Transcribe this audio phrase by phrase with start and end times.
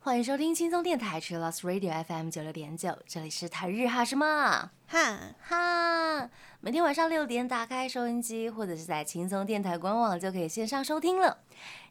[0.00, 6.30] 欢迎收听轻松电台 c h i l l o s Radio FM 九六点九，这里是台日哈什么哈，哈。
[6.62, 11.36] 每天晚上六点打开收音机，或者是在轻松电台官网就可以线上收听了。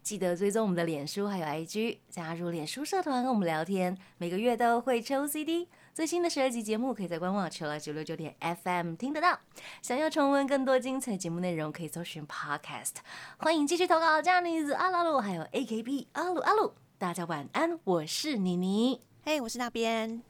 [0.01, 5.67] 记得追踪我们的脸书还有 IG，加入脸书社团跟我们聊天，每个月都会抽 CD。
[5.99, 9.37] 最新的十二集节目可以在官网 c h i l l o 九六九点 FM 听得到。
[9.81, 12.93] 想要重温更多精彩节目内容，可以搜寻 Podcast。
[13.37, 16.71] 欢迎继续投稿，这样的子阿拉鲁还有 AKB 阿鲁阿鲁。
[16.97, 19.01] 大家晚安，我是妮妮。
[19.25, 20.21] 嘿，我是那边。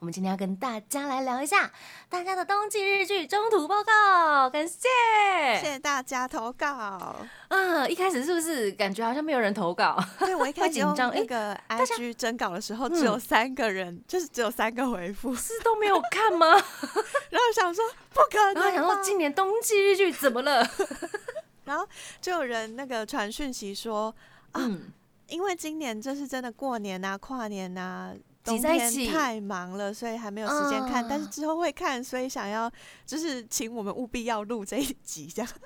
[0.00, 1.68] 我们今天要跟大家来聊一下
[2.08, 4.86] 大家的冬季日剧中途报告，感谢
[5.56, 7.16] 谢谢大家投稿。
[7.48, 9.98] 嗯，一开始是不是感觉好像没有人投稿？
[10.20, 16.46] 对我一开始紧张那个 IG 征稿的时候，只有三个人，就是只有三个回复，是都没有 看吗？
[17.30, 20.64] 然后想说不可能，然后想说今年冬季日剧怎么了？
[21.64, 21.84] 然后
[22.20, 24.14] 就有人那个传讯息说，
[24.54, 24.92] 嗯。
[25.28, 28.14] 因为今年就是真的过年呐、跨年呐，
[28.48, 31.06] 挤在一起太忙了，所以还没有时间看。
[31.08, 32.70] 但是之后会看，所以想要
[33.06, 35.50] 就是请我们务必要录这一集，这样。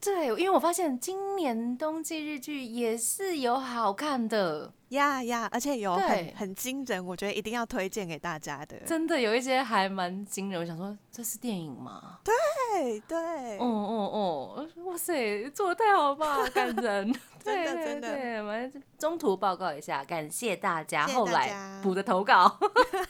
[0.00, 8.78] 对，因为我发现今年冬季日剧也是有好看的呀呀，而且有很很惊人，我觉得一定要推荐给大家的。
[8.86, 12.20] 真的有一些还蛮惊人，我想说这是电影吗？
[12.22, 17.12] 对对，哦哦哦，哇塞，做的太好了吧，感人。
[17.42, 22.58] 真的真的，我们中途报告一下，感谢大家后来补的投稿。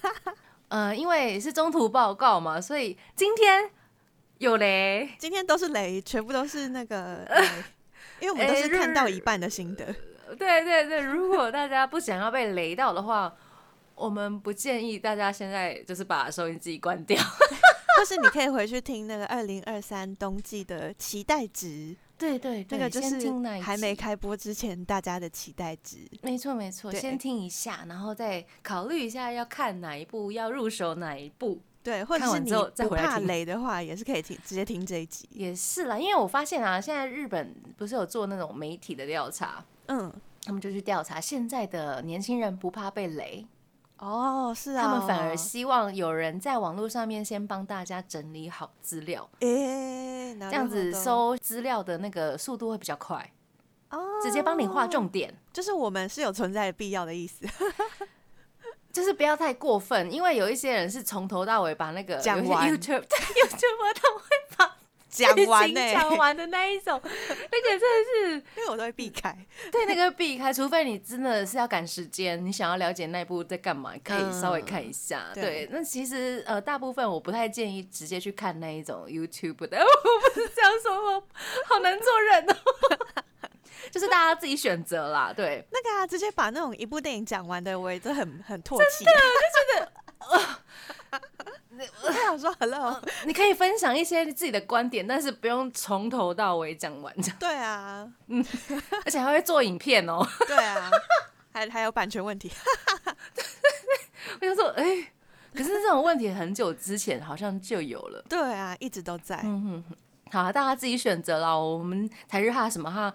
[0.69, 3.71] 呃，因为是中途报告嘛，所以今天。
[4.39, 7.25] 有雷，今天都是雷，全部都是那个，
[8.19, 9.85] 因为我们都是看到一半的心得。
[10.37, 13.33] 对对对，如果大家不想要被雷到的话，
[13.95, 17.17] 我们不建议大家现在就是把收音机关掉，
[18.03, 21.95] 或是你可以回去听那个二零二三冬季的期待值。
[22.19, 25.99] 对对，那个就是还没开播之前大家的期待值。
[26.21, 31.61] 没错没错，先听一下，然后再考虑一下要看哪一部，要入手哪一部。
[31.85, 32.51] 对，或者是你
[32.89, 35.29] 不怕雷的话，也是可以听直接听这一集。
[35.31, 40.13] 也是啦，因为我发现啊，现在日本不是有做那种媒体的调查，嗯，
[40.43, 43.47] 他们就去调查现在的年轻人不怕被雷。
[44.03, 53.33] 哦，是啊，他们反而希望有人在网络上面先帮大家整理好资料，哎，这样子搜资料的那个速度会比较快，
[53.91, 57.47] 哦，直接帮你画重点，就是我们是有存在的必要的意思。
[58.93, 64.42] 就是不要太过分，因为有一些人是从头到尾把那个讲完，YouTube YouTube 他会把
[65.13, 69.37] 讲完讲完的那一种，那个真的是， 因为我都会避开。
[69.71, 75.29] 对，那个避开，除非你真的是要赶时间，你想要了解那部在干嘛，可以稍微看一下。
[75.35, 81.23] 对，那其实呃，大部分我不太建议直接去看那一种 YouTube 的，我不是这样说吗？
[81.67, 82.57] 好难做人哦。
[83.91, 85.63] 就是大家自己选择啦，对。
[85.71, 89.05] 那个啊，直接把那种一部电影讲完的，我也都很很唾弃。
[92.33, 97.15] 想说，Hello，你可以分享一些自己的观点，但是不用从头到尾讲完。
[97.39, 98.45] 对啊，嗯，
[99.05, 100.27] 而且还会做影片哦。
[100.47, 100.91] 对啊，
[101.53, 102.51] 还还有版权问题。
[104.41, 104.85] 我想说，哎，
[105.55, 108.25] 可是这种问题很久之前好像就有了。
[108.29, 109.37] 对啊，一直都在。
[109.45, 109.97] 嗯哼哼。
[110.33, 111.61] 好，大家自己选择了。
[111.61, 113.13] 我们台日哈什么哈，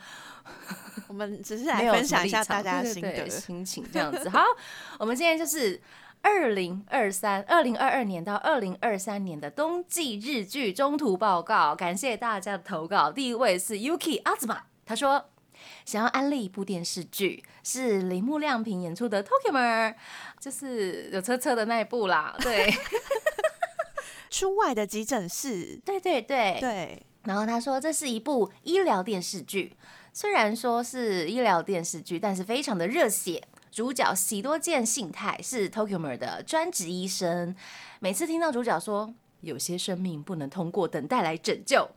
[1.07, 4.29] 我们只是来分享一下大家心得心情这样子。
[4.29, 4.44] 好，
[4.99, 5.81] 我们今天就是
[6.27, 11.73] 二零二三、二零二二年到二零二三年的冬季日剧中途报告。
[11.73, 13.09] 感谢大家的投稿。
[13.09, 15.29] 第一位是 Yuki 阿兹玛，他说
[15.85, 19.93] 想要安利一部电视剧，是铃木亮平演出的《Tokimer》，
[20.37, 22.35] 就是有车车的那一部啦。
[22.43, 22.73] 对。
[24.29, 27.03] 出外的急诊室，对对对对。
[27.23, 29.77] 然后他说，这是一部医疗电视剧，
[30.11, 33.41] 虽然说是医疗电视剧，但是非常的热血。
[33.77, 37.55] 主角喜多健信太是 Tokumer 的专职医生，
[37.99, 41.87] 每次听到主角说有些生命不能通过等待来拯救，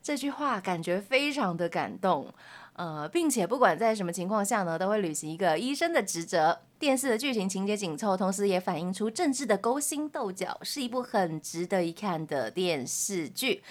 [0.00, 2.32] 这句话感觉非常的感动。
[2.74, 6.60] 呃，并且不管在什么情况下呢，都会履行一个医生的职责。
[6.78, 13.64] 电视的剧情情节紧凑，同时也反映出政治的勾心斗角，是一部很值得一看的电视剧，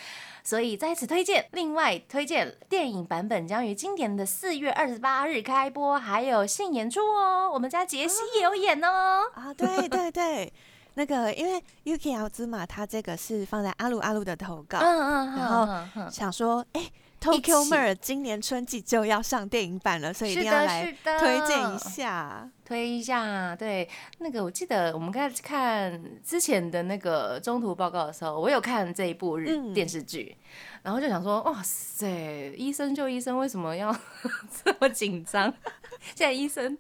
[0.50, 1.46] 所以在此推荐。
[1.52, 7.48] 另外推荐电影版本将于今年的四月二十八日开播，还有现演出哦。
[7.54, 9.22] 我们家杰西也有演哦。
[9.36, 10.52] 啊，对对对，
[10.96, 16.82] 那个因为 Yuki 奥兹玛他这个是放在阿鲁阿鲁的投稿，嗯嗯，然后想说，哎。
[17.20, 23.56] Tokyo Mer 今年春季就要上电影版了，所以一定要来推荐一下，推一下。
[23.56, 23.88] 对，
[24.20, 30.36] 那个我记得我们刚才看之前的那个中途报告的时候，我有看这一部日电视剧，
[30.82, 33.94] 然后就想说，哇塞，医生救医生，为什么要
[34.64, 35.54] 这么紧张？
[36.16, 36.78] 现在医生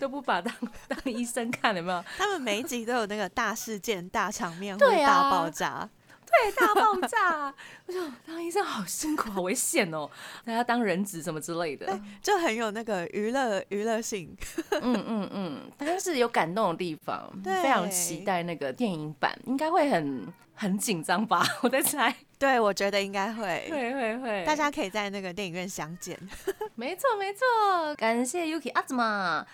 [0.00, 0.52] 都不把当
[0.88, 2.04] 当医生看，有没有？
[2.16, 5.88] 他们每一集都有那个大事件、大场面或大爆炸。
[6.28, 7.52] 对，大爆炸！
[7.86, 10.08] 我说当医生好辛苦，好危险哦，
[10.44, 14.36] 大家当人质什么之类的，就很有那个娱乐娱乐性。
[14.82, 21.42] 嗯嗯嗯，但是有感动的地方，非常期待那个电影版，应该会很很紧张吧？
[21.62, 22.14] 我在猜。
[22.38, 26.16] 对，我觉得应该会，会会会，大家可以在那个电影院相见。
[26.76, 29.44] 没错没错，感谢 Yuki 阿兹玛。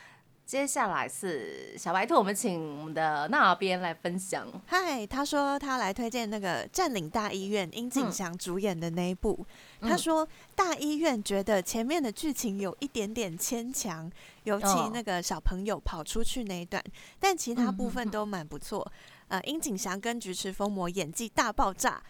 [0.46, 4.46] 接下来是小白兔，我们请我们的那边来分享。
[4.66, 9.44] 嗨，他说他来推荐那个《占领大医院》，殷景祥主演的那一部。
[9.80, 14.10] 他说大医院觉得前面的剧情有一点点牵强，
[14.42, 16.82] 尤其那个小朋友跑出去那一段，
[17.18, 18.86] 但其他部分都蛮不错。
[19.28, 22.02] 呃，殷景祥跟菊池风磨演技大爆炸，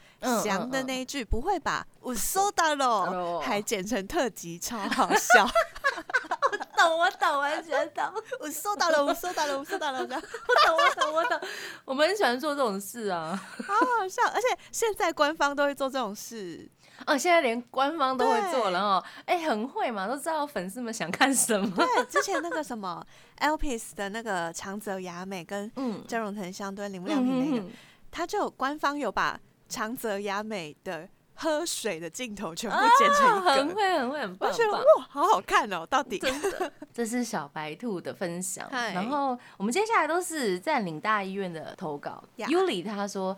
[0.42, 1.86] 祥的那一句不会吧？
[2.00, 5.48] 我收到了， 还剪成特辑，超好笑。
[6.76, 8.04] 懂我懂，完全懂。
[8.40, 10.00] 我收到了，我收到了，我收到了。
[10.00, 11.40] 我懂，我懂，我懂。
[11.84, 14.22] 我们很喜欢做这种事啊，好好笑。
[14.28, 16.68] 而且现在官方都会做这种事，
[17.06, 19.04] 哦，现在连官方都会做了哦。
[19.26, 21.76] 哎，很会嘛，都知道粉丝们想看什么。
[21.76, 23.04] 对，之前那个什么
[23.38, 25.70] Elpis 的那个长泽雅美跟
[26.06, 27.66] 郑容腾相对铃木亮平那个，
[28.10, 29.38] 他就官方有把
[29.68, 31.08] 长泽雅美的。
[31.34, 35.84] 喝水的镜头全部剪成一个，很会很会很棒，我觉得哇，好好看哦！
[35.84, 38.68] 到底真的，这是小白兔的分享。
[38.70, 42.22] 然后我们接下来都是占领大医院的投稿。
[42.36, 43.36] Yuli 他说，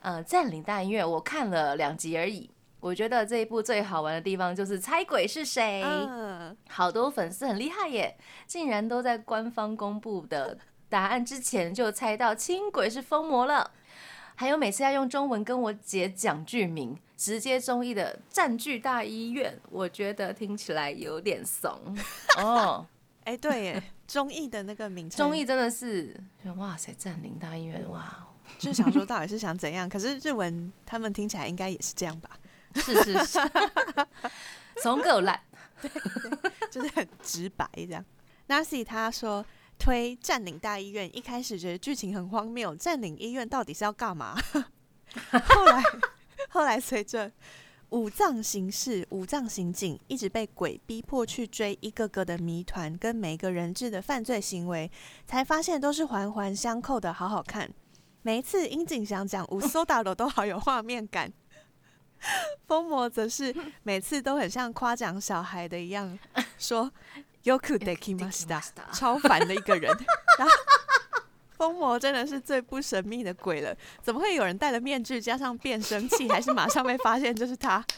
[0.00, 2.48] 呃，占领大医院我看了两集而已，
[2.80, 5.84] 我觉得这一部最好玩的地方就是猜鬼是谁。
[6.68, 8.16] 好多粉丝很厉害耶，
[8.46, 10.56] 竟然都在官方公布的
[10.88, 13.70] 答案之前就猜到轻轨是疯魔了。
[14.34, 21.96] 还有每次要用中文跟我姐讲剧名，直接中译的占据大医院，我觉得听起来有点怂
[22.38, 22.86] 哦。
[23.24, 26.18] 哎，对耶，中译的那个名称，中译真的是
[26.56, 28.26] 哇塞，占领大医院哇，
[28.58, 29.88] 就想说到底是想怎样？
[29.88, 32.30] 可是日文他们听起来应该也是这样吧？
[32.74, 33.38] 是是是，
[34.82, 35.38] 怂狗烂，
[36.70, 38.04] 就是很直白这样。
[38.48, 39.44] Nancy 他说。
[39.82, 44.36] 推占领大医院，一开始觉得剧情很荒谬，占领医院到底是要干嘛？
[45.42, 45.82] 后来，
[46.50, 47.32] 后来随着
[47.88, 54.88] 五藏行事、五藏刑警一直被鬼逼迫去追一个个的谜团，跟每个人质的犯罪行为，
[55.26, 57.68] 才发现都是环环相扣的，好好看。
[58.22, 61.32] 每一次殷景祥讲五搜大楼都好有画面感，
[62.68, 63.52] 疯魔则是
[63.82, 66.16] 每次都很像夸奖小孩的一样
[66.56, 66.92] 说。
[67.44, 68.62] Yoku dekimashita，
[68.92, 69.90] 超烦的一个人。
[70.38, 70.54] 然后，
[71.56, 73.76] 疯魔真的是最不神秘的鬼了。
[74.02, 77.84] 怎么会有人戴了面具加上变声器，还是马上被发现就是他？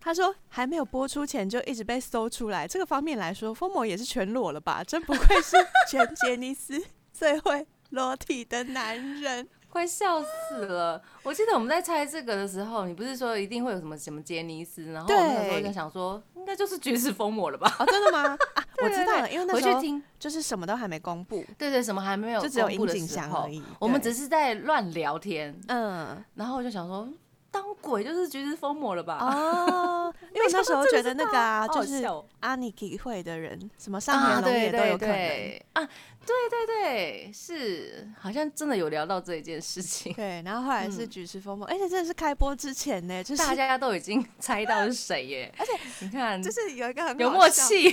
[0.00, 2.66] 他说还没有播出前就一直被搜出来。
[2.66, 4.84] 这个方面来说，疯魔也是全裸了吧？
[4.84, 5.56] 真不愧是
[5.90, 6.80] 全杰尼斯
[7.12, 9.48] 最会裸体的男人。
[9.68, 11.00] 快笑死了！
[11.22, 14.92] 我记得我们在猜这个的时候，你不是说一定会有什么什么杰尼斯？
[14.92, 17.74] 然后我那时候就想说，应该就是绝世疯魔了吧？
[17.78, 18.36] 哦，真的吗？
[18.54, 19.82] 啊， 我知道了，因为那时候
[20.18, 23.62] 就是什么都还没公布，对对，什么还没有，就只有樱井翔而已。
[23.78, 27.08] 我们只是在乱聊天，嗯，然后我就想说。
[27.56, 29.18] 当鬼 就是橘子疯魔了吧？
[29.20, 32.06] 哦， 因为那时候觉得那个啊，就是
[32.40, 35.88] 阿尼基会的人，什么上海龙也都有可能啊。
[36.26, 40.12] 对对对，是，好像真的有聊到这一件事情。
[40.18, 45.54] 对，然后后来是橘子疯魔，而且真的是开播之前呢，就是大家都已经猜到是谁耶。
[45.56, 47.84] 而且你看，就是有一个很有默契，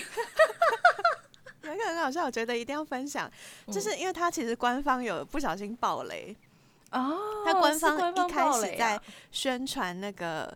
[1.61, 3.31] 有一个很好笑，我觉得一定要分享，
[3.71, 6.35] 就是因为他其实官方有不小心爆雷。
[6.93, 8.99] 哦，他官方一开始在
[9.31, 10.55] 宣传那个，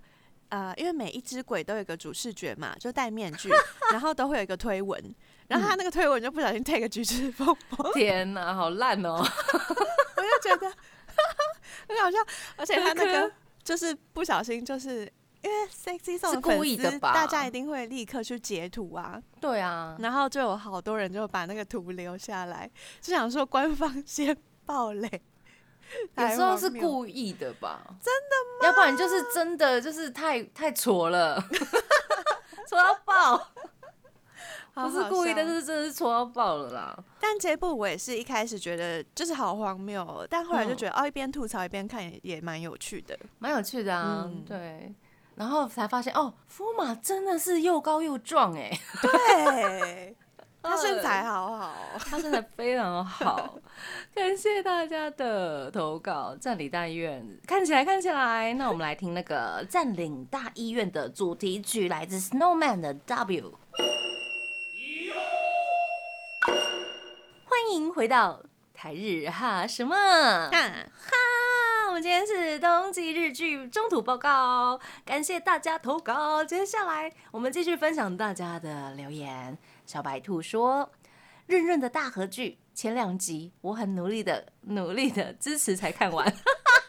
[0.50, 3.50] 呃，因为每一只鬼都有一个主视觉嘛，就戴面具，
[3.92, 5.16] 然后都会有一个推文，
[5.48, 9.18] 然后他那个推文就不小心 take 橘子风魔，天哪，好烂哦！
[9.20, 10.68] 我就觉得
[11.90, 12.18] 很好笑，
[12.56, 13.32] 而且他那个
[13.64, 17.14] 就是不小心，就是因为 sexy 送是故意的吧？
[17.14, 22.70] 大家一定会立刻去截图啊，对啊，然后就有好多人就把那个图留下来，
[23.02, 25.10] 就想说官方先爆雷。
[26.16, 27.82] 有时候是故意的吧？
[28.02, 28.66] 真的吗？
[28.68, 31.42] 要不然就是真的，就是太太挫了，
[32.68, 33.38] 挫到爆，
[34.74, 36.98] 好不是故意的，好笑是真的是戳到爆了啦。
[37.20, 43.18] 但这部我也是一开始觉得就是好荒谬哦，但后来就嗯觉得、哦，一边吐槽一边看也也蛮有趣的。
[43.40, 44.94] 蛮有趣的啊，嗯对。
[45.36, 50.16] 然后才发现哦，福马真的是又高又壮哎， 对，
[50.68, 51.74] 他身材好好。
[52.10, 53.58] 他身材非常好。
[54.14, 63.54] 感谢大家的投稿，占领大医院看起来看起来，那我们来听那个占领大医院的主题曲，来自 Snowman 的 W。
[67.46, 68.42] 欢迎回到
[68.74, 69.96] 台日哈什么？
[69.96, 76.44] 哈，哈，我们今天是冬季日剧中途报告，感谢大家投稿。
[76.44, 79.58] 接下来我们继续分享大家的留言。
[79.88, 80.92] 小白兔说
[81.48, 86.32] ：“润润的大合剧前两集，我很努力的、努力的支持才看完，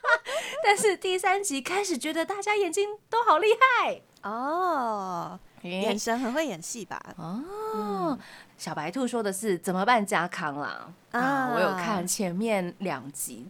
[0.65, 4.01] 但是第三集开始觉得大家眼睛都好厉害。
[4.29, 7.01] 哦，眼神很会演戏吧？
[7.17, 8.19] 哦，
[8.59, 10.93] 小白兔说的是怎么办加康啦？
[11.13, 13.49] 啊，啊我有看前面两集，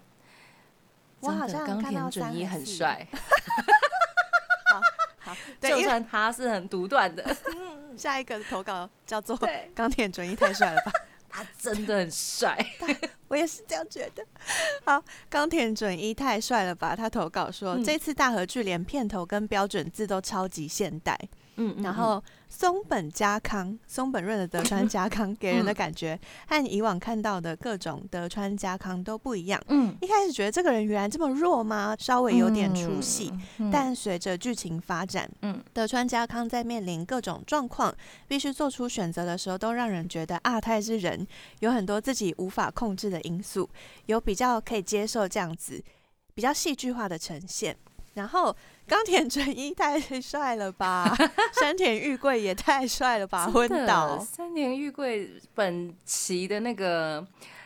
[1.20, 3.08] 我好像田准一很帅，
[5.24, 7.24] 好， 对，就算他是很独断的，
[7.98, 10.92] 下一个投稿叫做对“钢铁准一太帅了吧
[11.30, 12.56] 他真的很帅。
[13.28, 14.24] ”，我也是这样觉得。
[14.84, 16.96] 好，钢铁准一太帅了吧？
[16.96, 21.18] 他投稿说，嗯这次大合剧连片头跟标准字都超级现代，
[21.58, 29.62] 嗯然后松本家康、松本润的德川家康给人的感觉和以往看到的各种德川家康都不一样。
[29.68, 31.94] 嗯，一开始觉得这个人原来这么弱吗？
[31.98, 33.32] 稍微有点出戏。
[33.58, 37.94] 嗯，但随着剧情发展，嗯德川家康在面临各种状况，
[38.26, 41.26] 必须做出选择的时候，都让人觉得啊，他也是人，
[41.60, 43.68] 有很多自己无法控制的因素，
[44.06, 45.82] 有比较可以接受这样子
[46.34, 47.76] 比较戏剧化的呈现。
[48.14, 48.56] 然后
[48.88, 51.14] 冈田准一太帅了吧，
[51.60, 57.24] 山田玉贵也太帅了吧，昏倒，三田玉贵本期的那个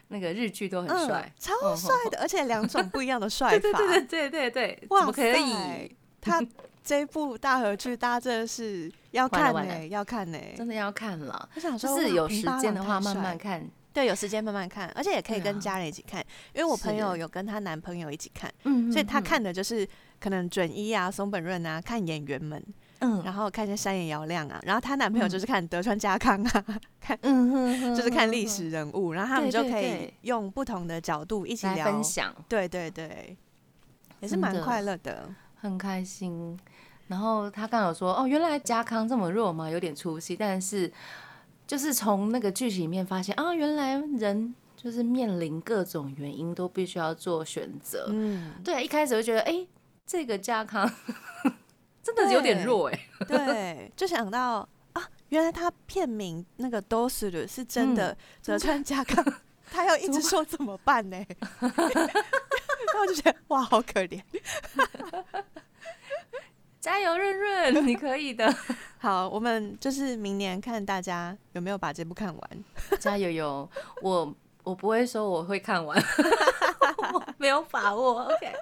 [0.08, 5.96] 那个日剧都很帅，超嗯帅的，而且两种不一样的帅法，对对对对对对，哇可塞以？
[6.20, 6.42] 他
[6.84, 9.86] 这一部大合剧，大家真的是要看 呢、完了完了。
[9.88, 13.64] 要看呢、真的要看了，我想说，就是有时间的话慢慢看。
[13.92, 16.24] 对，有时间慢慢看，而且也可以跟家人一起看，
[16.54, 19.22] 因为我朋友有跟她男朋友一起看，嗯所以她嗯。
[19.22, 19.86] 看的就是
[20.22, 22.62] 可能准一啊、松本润啊，看演员们，
[23.00, 23.20] 嗯。
[23.24, 25.28] 然后看一些山野遥亮啊，然后她男朋友嗯。
[25.28, 26.64] 就是看德川家康啊，
[27.00, 33.36] 看嗯哼哼就是看历史人物，然后他们就可以用不同的角度一起来聊，分享，对对对，
[34.20, 35.28] 也是蛮快乐的。
[35.56, 36.56] 很开心。
[37.08, 40.90] 然后他刚有说，哦，原来家康这么弱嘛，有点出息，但是
[41.66, 48.06] 就是从那个剧情里面发现啊，原来人就是面临各种原因都必须要做选择。
[48.10, 49.66] 嗯，对啊，一开始就觉得，哎、
[50.06, 50.90] 这个家康
[52.02, 59.24] 真的有点弱哎、对，就想到啊，原来他片名那个都是的是真的德川家康，
[59.70, 61.16] 他要一直说怎么办呢？
[61.60, 61.70] 然
[62.94, 64.20] 后我就觉得哇，好可怜。
[66.80, 68.52] 加油，润润， 你可以的，
[68.98, 72.64] 好，我们就是明年看大家有没有把这部看完。
[72.98, 73.70] 加油油！
[74.02, 75.96] 我我不会说我会看完，
[77.14, 78.24] 我没有把握。
[78.24, 78.52] OK，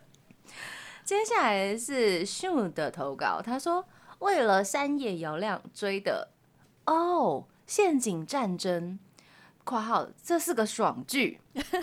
[1.09, 3.85] 接下来是 Shun 的投稿，他说
[4.19, 6.29] 为了山野遥亮追的
[6.85, 8.97] 哦，陷阱战争（
[9.63, 11.39] 括号这是个爽剧）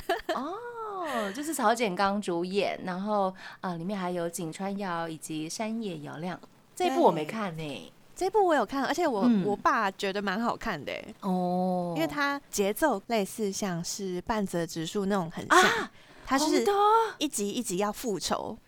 [0.34, 6.40] 哦，就是曹简刚主演，然后呃里面还有井川遥以及山野遥亮。
[6.74, 15.90] 这一部我没对看呢、这部我有看，而且我、嗯我爸觉得蛮好看的欸，哦，因为它节奏类似像是半泽直树那种很像，啊，
[16.24, 16.72] 它就是好的
[17.18, 18.58] 一集一集要复仇，なるほど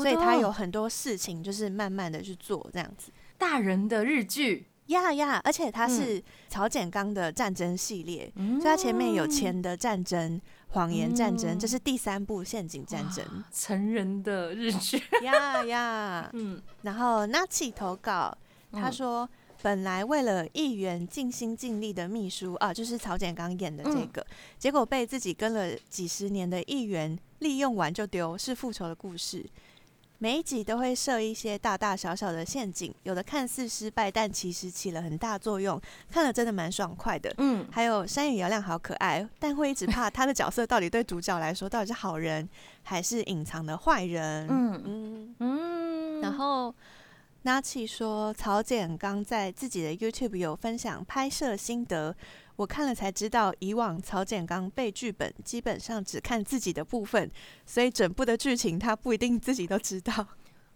[0.00, 3.12] 所以他有很多事情就是慢慢的去做这样子。
[3.38, 5.40] 大人的日剧，呀呀！
[5.44, 13.24] 而且它是曹简刚的战争系列，嗯所以它前面有钱的战争、谎言战争，嗯这是第三部陷阱战争。
[13.52, 16.30] 成人的日剧，呀呀！
[16.34, 18.36] 嗯，然后 Nachi 投稿，
[18.72, 19.28] 他嗯说。
[19.62, 24.26] 本来为了议员尽心尽力的秘书啊，就是曹简刚演的这嗯个，
[24.58, 29.44] 结果被自己跟了几十年的议员利用完就丢，是复仇的故事。
[30.16, 35.78] 每一集都会设一些大大小小的陷阱，有的看似失败，但其实起了很大作用，
[36.10, 37.30] 看了真的蛮爽快的。
[37.36, 42.48] 嗯，还有山野遥亮好可爱，但会一直怕他的角色到底对主角来说到底是好人
[42.82, 44.46] 还是隐藏的坏人。
[44.48, 46.74] 嗯嗯，嗯，然后
[47.44, 52.16] Nachi 说，曹简刚在自己的 YouTube 有分享拍摄心得，
[52.56, 57.30] 我看了才知道，以往曹简刚背剧本基本上只看自己的部分，
[57.66, 60.26] 所以整部的剧情他不一定自己都知道。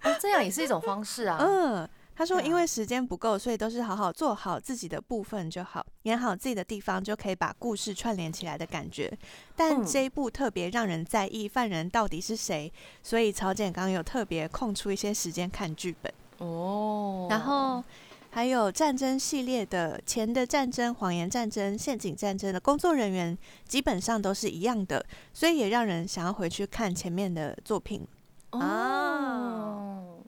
[0.03, 9.13] 哦这样也是一种方式啊， 嗯，他说：“对啊因为时间不够，所以都是好好做好自己的部分就好，演好自己的地方，就可以把故事串联起来的感觉。
[9.57, 16.13] 但嗯这一部特别让人在意犯人到底是谁，所以曹简刚有特别空出一些时间看剧本。
[16.39, 17.83] 哦，然后
[18.31, 28.07] 还有战争系列的钱的战争、谎言战争、陷阱战争的工作人员基本上都是一样的，所以也让人想要回去看前面的作品。
[28.51, 30.21] 哦，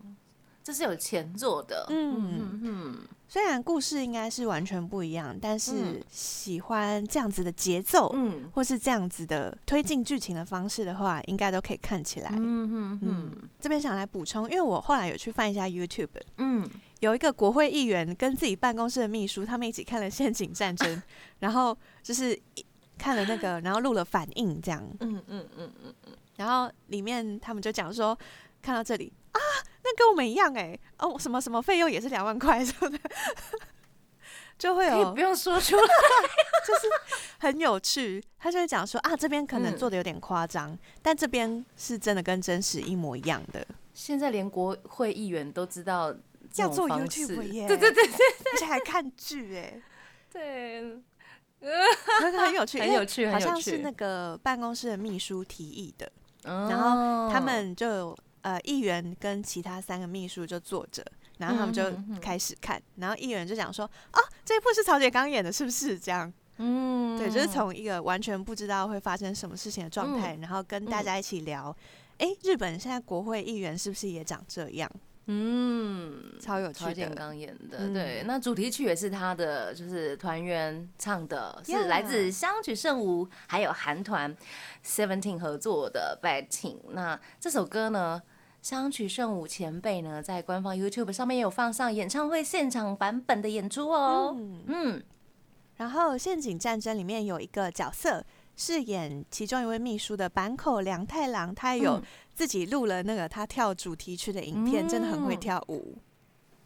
[0.63, 2.99] 这是有前作的，嗯嗯嗯。
[3.29, 6.03] 虽然故事应该是完全不一样，但是嗯。
[6.11, 8.51] 喜欢这样子的节奏，嗯。
[8.53, 12.31] 或是这样子的推进剧情的方式的话，应该都可以看起来。
[12.33, 12.99] 嗯嗯嗯。
[13.03, 16.69] 嗯这边想来补充，因为我后来有去翻一下 YouTube，嗯，
[17.01, 20.97] 有一个国会议员跟自己办公室的秘书，他们一起看了《陷阱战争》，
[21.41, 22.39] 然后就是
[22.99, 28.17] 看了那个，然后录了反应这样，嗯嗯嗯嗯嗯，然后里面他们就讲说，
[28.63, 29.41] 看到这里啊，
[29.83, 32.99] 那跟我们一样哎、哦，什么什么费用也是两万块什么的，
[34.59, 35.83] 就会有不用说出来，
[36.67, 36.87] 就是
[37.39, 38.23] 很有趣。
[38.39, 49.81] 他就会讲说啊，这边可能嗯做的有点夸张，但这边是真的跟真实一模一样的，现在连国会议员都知道这要做种方式 YouTube 耶，对对对对而且还看剧哎。
[50.33, 50.83] 对，
[51.61, 53.39] 那个很有趣，很有趣，好。
[53.39, 56.11] 像是那个办公室的秘书提议的，
[56.45, 61.05] 然然后他们就呃议员跟其他三个秘书就坐着，
[61.39, 66.33] 然后他们就开始看，然后议员就讲说啊这一部是曹姐刚演的，是不是这样？
[66.63, 71.75] 嗯对，就是从一个完全不知道会发生什么事情的状态，嗯然后跟大家一起聊，
[72.19, 74.91] 诶，日本现在国会议员是不是也长这样？
[75.27, 76.33] 嗯。
[76.41, 77.15] 超有趣曹建的。
[77.15, 84.35] 刚演的，嗯对，那主题曲也是他的，就是团员唱的，是来自香取慎吾还有韩团
[84.85, 86.77] Seventeen 合作的《Bad Team》。
[86.93, 88.23] 那这首歌呢，
[88.63, 94.35] 香取慎吾前辈呢在官方 YouTube 上面也有放上演唱会现场版本的演出哦。
[94.37, 95.03] 嗯，嗯
[95.77, 98.25] 然后《陷阱战争》里面有一个角色
[98.61, 102.03] 饰演其中一位秘书的坂口良太郎，他有嗯
[102.35, 105.97] 自己录了那个他跳主题曲的影片，真的很会嗯跳舞。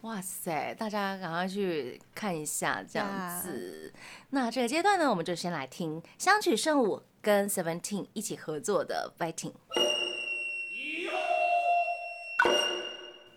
[0.01, 3.93] 哇塞，大家赶快去看一下，这样子。
[4.31, 9.53] 那这个阶段呢，我们就先来听香取圣武跟 Seventeen 一起合作的《Fighting》。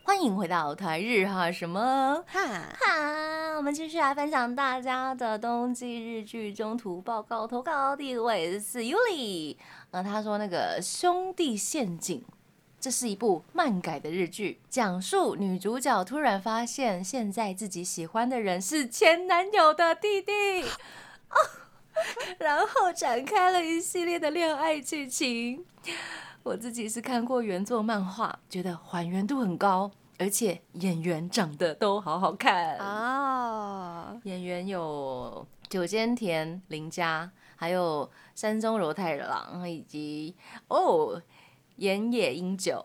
[0.03, 3.38] 欢迎回到台日哈什么哈，哈？
[3.59, 9.57] 我们继续来分享大家的冬季日剧中途报告投稿，第一位是 Yuli，
[9.91, 12.23] 那他说那个兄弟陷阱。
[12.79, 21.37] 这是一部漫改的日剧，讲述女主角突然发现现在自己喜欢的人是前男友的弟弟，哦，
[22.39, 25.65] 然后展开了一系列的恋爱剧情。
[26.45, 32.77] 我自己是看过原作漫画，觉得还原度很高，而且演员长得都好好看。
[32.79, 40.37] 哦，演员有九间田绫佳，还有山中柔太郎，以及
[40.69, 41.23] 哦
[41.77, 42.85] 岩野英九。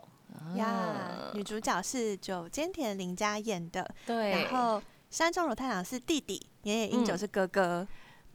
[0.56, 7.86] 呀啊，女主角是久间田绫佳演的，对，然后山中柔太郎是弟弟，岩野英九嗯是哥哥。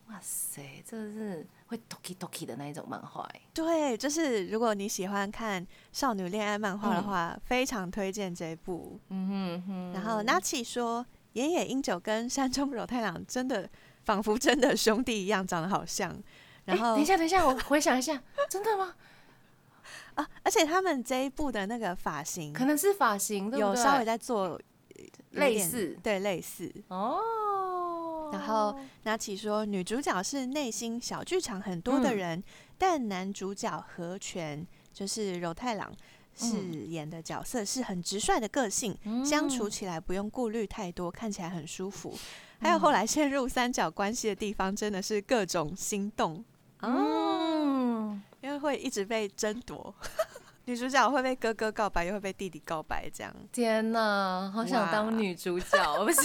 [0.08, 3.42] 哇塞，这是会 toki toki 的那一种漫画哎。
[3.54, 9.00] 对，就是如果你喜欢看少女恋爱漫画的嗯话，非常推荐这一部。
[9.10, 9.94] 嗯哼哼。
[9.94, 13.70] 然后 Nachi 说，岩野英九跟山中柔太郎真的
[14.04, 16.16] 仿佛真的兄弟一样，长得好像。
[16.66, 18.96] 然后哎等一下，等一下，我回想一下，真的吗？
[20.16, 24.60] 啊， 而且他们这一部的那个发型可能是发型，有稍微在做
[25.32, 26.74] 类似对类似。
[26.88, 27.20] 哦。
[28.40, 32.18] 然后拿起说，女主角是内心小剧场很多的嗯。
[32.18, 32.44] 人，
[32.78, 35.92] 但男主角和泉就是柔太郎
[36.36, 42.18] 饰嗯演的角色是很直率的个性，相处起来不用顾虑太多，看起来很舒服。
[42.62, 46.44] 还有后来陷入三角关系的地方，真的是各种心动。
[46.82, 49.94] 哦，嗯，因为会一直被争夺。
[50.66, 53.34] 女主角会被哥哥告白，又会被弟弟告白，这样。
[53.52, 56.22] 天哪，好想当女主角，不是？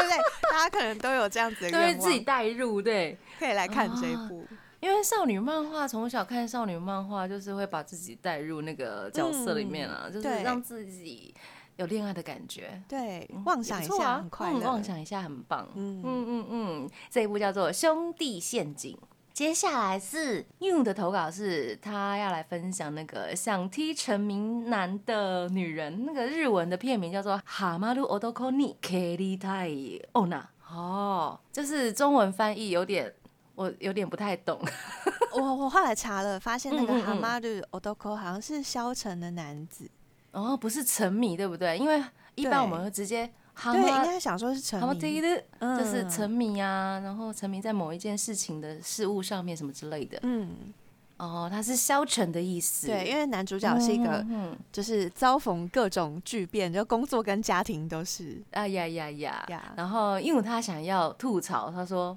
[0.00, 0.50] 对不对？
[0.50, 3.18] 大家可能都有这样子的都会愿自己望，带入，对。
[3.38, 4.46] 可以来看这一啊部。
[4.80, 11.34] 因为少女漫画从小看少女漫画，就是会把自己带入那个角色里面啊，就是对让自己
[11.76, 12.82] 有恋爱的感觉。
[12.88, 14.58] 对嗯，妄想一下，也不错啊很快乐。
[14.58, 15.68] 嗯妄想一下很棒。
[15.74, 18.96] 嗯嗯嗯嗯，这一部叫做《兄弟陷阱》。
[19.40, 30.42] 接下来是 Yun 的投稿，是他要来分享那个想踢成名男的女人，那个日文的片名叫做《哈马鲁 odoko ni keri tai ona》。
[30.70, 33.10] 哦，就是中文翻译有点，
[33.54, 34.60] 我有点不太懂。
[35.32, 39.90] 我我后来查了，发现那个嗯嗯嗯蛤蟆的 odoko 好像是消沉的男子。
[40.32, 41.78] 哦，不是沉迷，对不对？
[41.78, 45.20] 因为一般我们会直接对，应该想说是沉迷，
[45.58, 45.78] 嗯。
[45.78, 50.18] 就是沉迷啊，然后沉迷在某一件事情的事物上面什么之类的。
[50.22, 50.72] 嗯，
[51.18, 52.86] 哦，它是消沉的意思。
[52.86, 54.24] 对，因为男主角是一个
[54.72, 59.44] 就是遭逢各种巨变，就工作跟家庭都是啊呀呀呀。
[59.48, 59.72] 呀。
[59.76, 62.16] 然后因为他想要吐槽，他说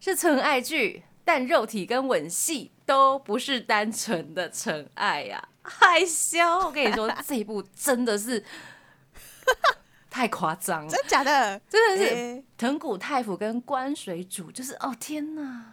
[0.00, 6.38] 是纯爱剧，但肉体跟吻戏都不是单纯的纯爱呀、害羞。
[6.64, 8.42] 我跟你说， 这一部真的是
[10.12, 12.44] 太夸张了，真假的，真的是诶。
[12.58, 15.64] 藤谷太辅跟关水煮，就是哦天哪，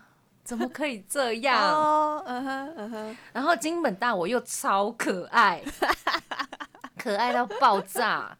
[0.45, 1.59] 怎么可以这样？
[1.75, 5.61] 哦，嗯哼，嗯哼，然后金本大我又超可爱，
[6.97, 8.35] 可爱到爆炸，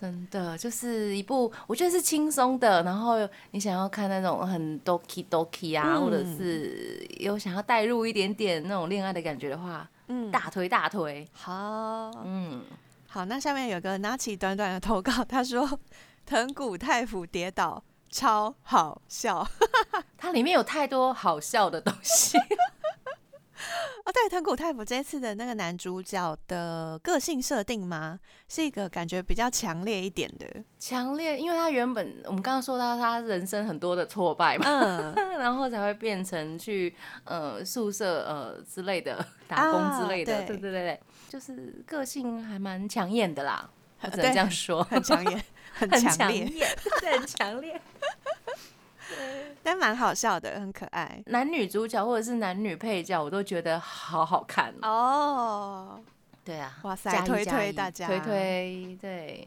[0.00, 2.82] 真的就是一部我觉得是轻松的。
[2.82, 3.16] 然后
[3.50, 6.00] 你想要看那种很 doki doki 啊，嗯。
[6.00, 11.28] 或者是有想要带入一点点那种恋爱的感觉的话，嗯，大推大推。
[11.32, 12.10] 好。
[12.24, 12.62] 嗯，
[13.10, 15.80] 好，那下面有个拿起短短的投稿， 他说
[16.26, 19.46] 藤谷太辅跌倒超好笑
[20.18, 22.36] 它里面有太多好笑的东西。
[24.04, 24.12] 哦。
[24.12, 28.18] 对，藤谷太辅这次的那个男主角的个性设定吗？
[28.46, 30.46] 是一个感觉比较强烈一点的，
[30.78, 36.94] 强烈，因为他原本我们刚刚说到他人生很多的挫败嘛，嗯，然后才会变成去
[37.24, 43.68] 呃宿舍呃之类的打工之类的，对对对对，就是个性还蛮抢眼的啦，
[44.00, 46.66] 我只能对这样说，很抢眼，很 很强烈，
[47.02, 47.80] 很强烈。
[49.62, 54.88] 但蛮好笑的，很可爱男女主角或者是男女配角，我都觉得好好看哦。
[54.88, 56.00] 哦。
[56.44, 59.46] 对啊，哇塞推推大家推推对。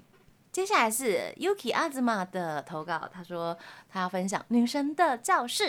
[0.52, 3.58] 接下来是 Yuki 阿兹玛的投稿，他说
[3.90, 5.64] 他要分享《女神的教室》，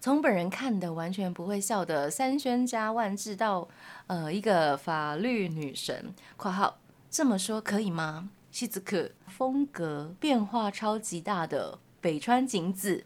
[0.00, 3.68] 从本人看的完全不会笑的三轩加万智到
[4.06, 6.78] 呃一个法律女神（括号
[7.10, 13.04] 这么说可以吗？）西子可风格变化超级大的北川景子，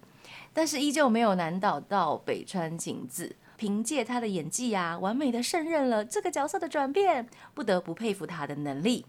[0.52, 3.37] 但是依旧没有难倒到北川景子。
[3.57, 9.07] 凭借她的演技啊，完美的胜任了这个角色的转变，不得不佩服她的能力。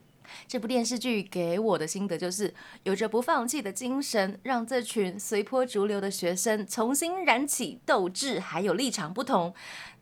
[0.47, 9.53] 这部电视剧给我的心得就是，有着不放弃的精神，让这群随波逐流的学生重新燃起斗志，还有立场不同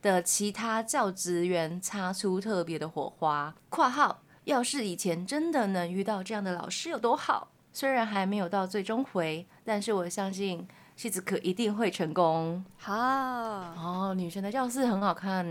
[0.01, 3.55] 的其他教职员擦出特别的火花。
[3.69, 7.49] （括号要是以前真的能遇到这样的老师有多好？
[7.73, 12.63] 虽然还没有到最终回，但是我相信西子可一定会成功。
[12.75, 15.45] 好，哦，女神的教室很好看，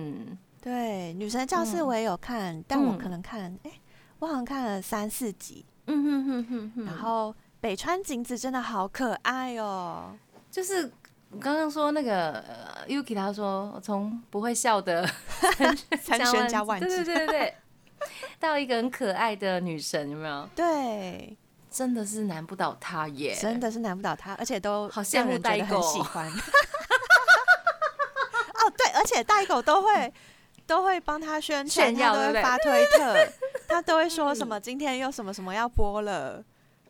[0.60, 3.70] 对，女神的教室嗯我也有看，但我嗯可能看，哎、
[4.20, 5.64] 我好像看了三四集。
[5.86, 10.16] 嗯哼哼哼哼，然后北川景子真的好可爱哦，
[10.50, 10.90] 就是
[11.30, 15.04] 我刚刚说那个呃 Yuki 他说从不会笑的
[16.00, 17.54] 三轩加万对对，对对对，
[18.38, 20.48] 到一个很可爱的女神，有没有？
[20.54, 21.36] 对，
[21.70, 23.34] 真的是难不倒她耶！
[23.34, 26.28] 真的是难不倒他，而且都好羡慕代购很喜欢。
[26.30, 30.12] 哦，对，而且代狗都会
[30.70, 33.16] 都会帮他宣传，他都会发推特，
[33.66, 36.40] 他都会说什么今天又什么什么要播了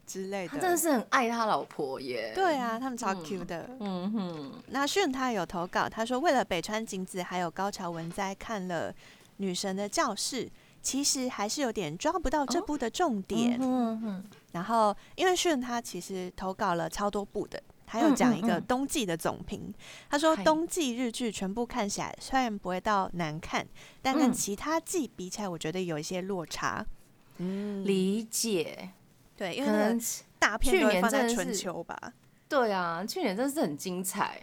[0.06, 0.52] 之类的。
[0.52, 2.30] 他真的是很爱他老婆耶。
[2.34, 3.70] 对，啊，他们超嗯 Q 的。
[3.80, 8.92] 嗯哼，那炫他有投稿，他说为了北川景子还有高桥文哉看了
[9.38, 10.44] 《女神的教室》，
[10.82, 13.58] 其实还是有点抓不到这部的重点。
[13.62, 19.74] 嗯哼，然后因为炫他其实投稿了超多部的，他有讲一个冬季的总评，
[20.08, 23.66] 他说冬季日剧全部看起来虽然不会到难看，
[24.00, 26.86] 但跟嗯其他季比起来，我觉得有一些落差。
[27.38, 28.90] 嗯，理解，
[29.36, 30.00] 对，因为那个
[30.38, 32.12] 大片去年都放在春秋吧。
[32.48, 34.40] 对啊，去年真的是很精彩。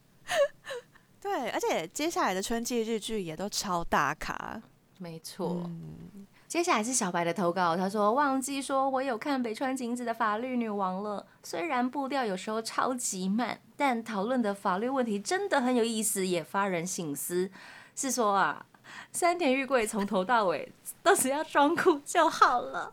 [1.22, 4.60] 对，而且接下来的春季日剧也都超大咖。
[4.98, 17.50] 没错，嗯接下来是小白的投稿，他说忘记说我有看北川景子的《法律女王》了，虽然步调有时候超级慢，但讨论的法律问题真的很有意思，也发人省思。
[17.94, 18.64] 是说啊，
[19.12, 20.72] 山田裕贵从头到尾
[21.04, 22.90] 都只要装酷就好了。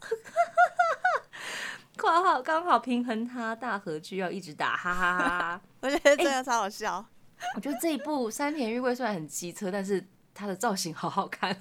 [1.97, 5.61] 括号刚好平衡他大合剧要一直打，哈哈哈哈。
[5.79, 7.05] 我觉得真的超好笑。
[7.55, 11.55] 我觉得这一部山田裕贵虽然很机车，但是他的造型好好看，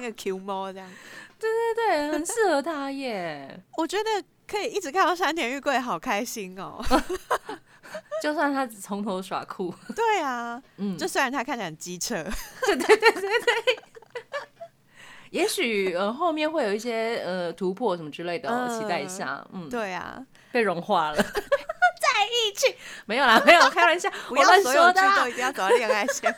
[0.00, 0.88] 那个 Q 猫这样，
[1.38, 3.60] 对对对，很适合他耶。
[3.76, 4.10] 我觉得
[4.48, 6.82] 可以一直看到山田玉贵，好开心哦。
[8.22, 12.22] 就算他只从头耍酷，对啊，嗯，就虽然他看起来很机车，
[12.66, 13.78] 对对对对对
[15.30, 19.44] 也许呃后面会有一些呃突破什么之类的、期待一下。
[19.52, 20.20] 嗯，对啊，
[20.52, 21.22] 被融化了，在
[22.26, 25.14] 一起没有啦，没有开玩笑，不我乱要所有说的啦。
[25.14, 26.32] 剧都一定要走到恋爱线。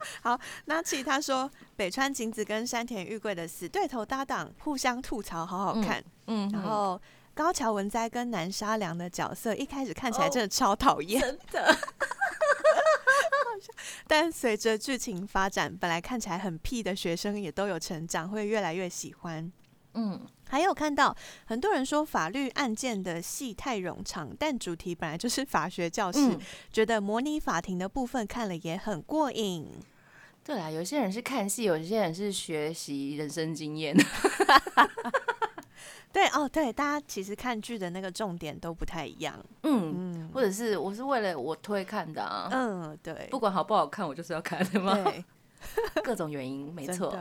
[0.22, 6.02] 好，那其他说北川景子跟山田裕贵的死对头搭档互相吐槽，好好看。
[6.26, 7.00] 嗯，然后
[7.34, 11.76] 高桥文哉跟南沙良的角色一开始看起来真的超讨厌，真的，
[14.06, 19.50] 但随着剧情发展，本来看起来很屁的学生也都有成长，会越来越喜欢。
[19.98, 21.14] 嗯，还有看到
[21.46, 26.38] 很多人说法律案件的戏太冗长，但主题本来就是法学教室，嗯
[26.72, 29.66] 觉得模拟法庭的部分看了也很过瘾。
[30.44, 33.96] 对啊，有些人是看戏，有些人是学习人生经验。
[36.10, 39.34] 对哦，对，大家其实看剧的那个重点都不太一样。
[39.64, 44.94] 嗯，嗯或者是我是为了我推看的啊，嗯，对，不管好不好看，我就是要看的嘛。
[44.94, 45.22] 对，
[46.02, 47.14] 各种原因，没错。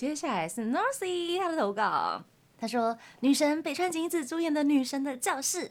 [0.00, 2.24] 接下来是 Narcy 他的投稿，
[2.56, 5.68] 他说女神北川景子主演的《女神的教室》，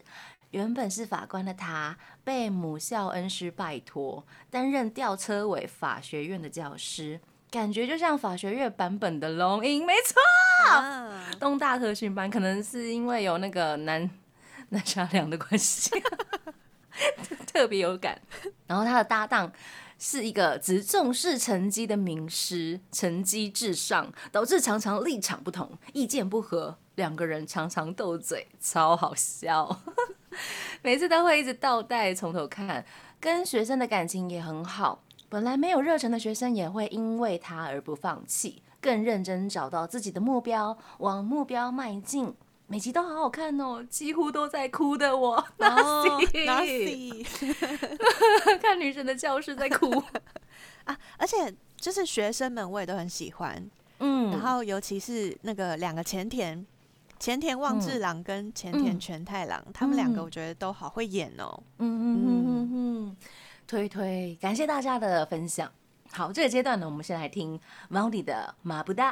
[0.52, 10.22] 原本是法官的她被母校恩师拜托担任吊车尾法学院的教师，感觉就像法学院版本的龙樱，没错，
[10.78, 14.08] 啊，东大特训班，可能是因为有那个南
[14.70, 15.90] 南沙良的关系，
[17.52, 18.22] 特别有感。
[18.68, 19.52] 然后他的搭档
[20.00, 29.82] 是一个只重视成绩的名师，成绩至上，导致常常立场不同，意见不合，两个人常常斗嘴，超好笑。
[30.82, 32.86] 每次都会一直倒带从头看，
[33.20, 35.04] 跟学生的感情也很好。
[35.28, 42.34] 本来没有热忱的学生也会因为他而不放弃，更认真找到自己的目标，往目标迈进。
[42.72, 47.26] 每集都好好看哦，几乎都在哭的我，哦 Narcy Narcy
[48.62, 49.92] 看女神的教室在哭。
[50.86, 56.64] 啊，而且就是学生们我也都很喜欢，嗯然后尤其是那个两个前田。
[57.20, 61.64] 前田望志郎跟前田嗯全太郎，他们两个嗯我觉得都好会演哦。
[61.80, 63.18] 嗯嗯嗯嗯嗯，
[63.68, 65.70] 推推，感谢大家的分享。
[66.12, 67.60] 好，这个阶段呢，我们先来听
[67.92, 69.12] Molly 的《马不达》。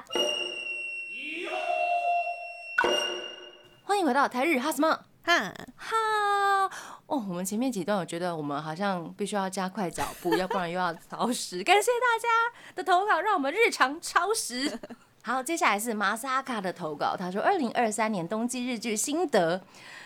[3.98, 4.90] 欢迎回到台日哈什么
[5.24, 6.70] 哈，哈
[7.08, 11.64] 哦，我们前面几段我觉得我们好像必须要加快脚步，要不然又要超时。
[11.64, 12.28] 感谢大家
[12.76, 14.78] 的投稿，让我们日常超时。
[15.24, 19.64] 好，接下来是马萨卡的投稿，他说二零二三年冬季日剧心得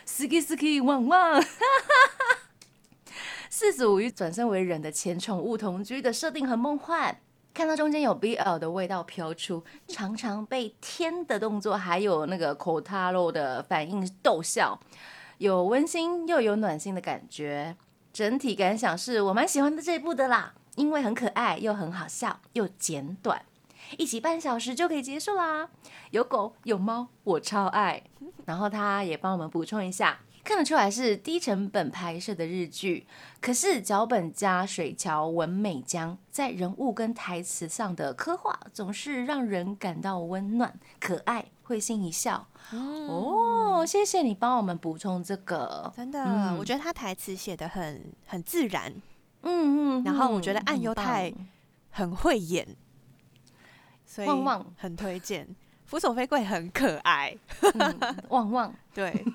[0.08, 1.44] ，ski ski 旺旺。
[3.52, 7.20] 四子五鱼转身为人的前宠物同居的设定很梦幻，
[7.54, 14.80] 看到中间有 BL 的味道飘出，常常被天的动作还有那个口塔肉的反应逗笑，
[15.38, 17.76] 有温馨又有暖心的感觉。
[18.14, 23.46] 整体感想是我蛮喜欢的这一部的啦，因为很可爱又很好笑又简短，
[23.98, 25.70] 一集半小时就可以结束啦。
[26.12, 28.04] 有狗有猫，我超爱。
[28.46, 33.06] 然后他也帮我们补充一下，看得出来是低成本拍摄的日剧，
[33.40, 42.48] 可是脚本家水桥文美江在人物跟台词上的刻画，总是让人感到温暖、可爱、会心一笑。
[42.72, 48.92] 哦，谢谢你帮我们补充这个，真的，嗯我觉得他台词写的很很自然，
[49.44, 50.04] 嗯嗯。
[50.04, 51.32] 然后我觉得嗯岸优太
[51.92, 52.68] 很会演，
[54.06, 55.48] 所以旺旺很推荐。
[55.86, 57.38] 扶手飞贵很可爱，
[57.74, 59.26] 嗯旺旺， 对。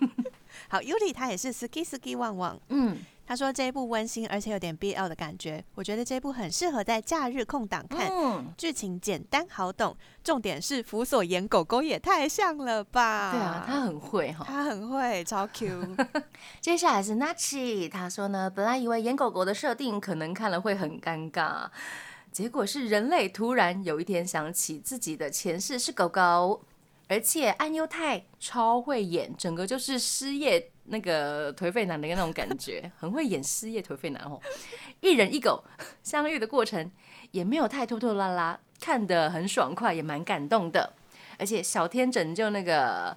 [0.68, 8.08] 好，Yuli 他也是 ski ski 旺旺，嗯他说这一部温馨而且有点 BL 的感觉，我觉得这一部很适合在假日空档看。
[8.08, 13.32] 嗯，剧情简单好懂，重点是福所演狗狗也太像了吧？
[13.32, 14.44] 对啊，他很会哈。
[14.46, 15.96] 他很会，超 Q。
[16.62, 21.66] 接下来是 Nachi，他说呢，本来以为演狗狗的设定可能看了会很尴尬，
[22.30, 26.62] 结果是人类突然有一天想起自己的前世是狗狗，
[27.08, 34.40] 而且安优太超会演，整个就是失业那个颓废男的那种感觉，很会演失业颓废男哦。
[35.00, 35.62] 一人一狗
[36.02, 36.90] 相遇的过程
[37.30, 40.94] 也没有太拖拖拉拉，看得很爽快，也蛮感动的。
[41.38, 43.16] 而且小天拯救那个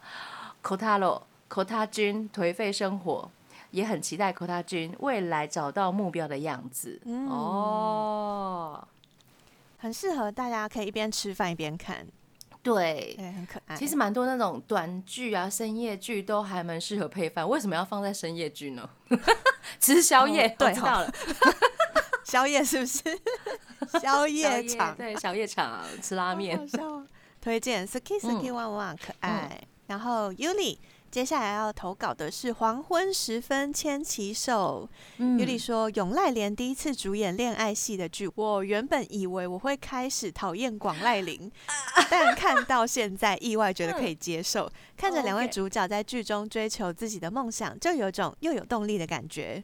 [0.62, 3.32] Kotaro Kota 君颓废生活，
[3.72, 7.02] 也很期待 Kota 君未来找到目标的样子。
[7.06, 8.88] 嗯哦，
[9.78, 12.06] 很适合大家可以一边吃饭一边看，
[12.64, 13.16] 对。
[13.18, 13.76] 对，很可爱。
[13.76, 18.90] 其实蛮多那种短剧啊、深夜剧都还蛮适合配饭，为什么要放在深夜剧呢？
[19.80, 21.14] 吃宵夜，哦对我知道了，
[22.24, 23.02] 宵夜是不是？
[23.94, 26.60] 宵宵夜场，对，宵夜场吃拉好面
[27.42, 29.62] 推荐 Suki Suki 旺旺可爱。
[29.88, 30.78] 然后 Yuli
[31.12, 34.88] 接下来要投稿的是《黄昏时分牵起手》。
[35.18, 41.52] 嗯 Yuli 说，永濑廉第一次主演恋爱戏的剧，我原本以为我会开始讨厌广濑铃，
[42.10, 44.70] 但看到现在，意外觉得可以接受。
[44.96, 49.64] 看着两位主角在剧中追求自己的梦想，就有种又有动力的感觉。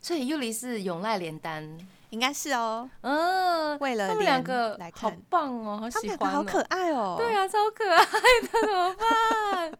[0.00, 1.78] 所以尤里是永濑廉丹，
[2.10, 7.14] 应该是哦，嗯，为了他们两莲个好来看，棒哦，好他们喜欢、哦，两个好可爱哦。
[7.16, 9.72] 对啊，超可爱的，怎么办？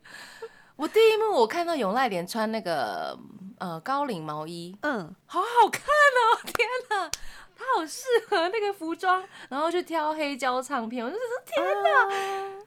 [0.77, 3.17] 我第一幕我看到永濑廉穿那个
[3.59, 6.41] 呃高领毛衣，嗯，好好看哦！
[6.45, 7.11] 天哪，
[7.55, 12.65] 他好适合那个服装，然后去挑黑胶唱片，我就说天哪，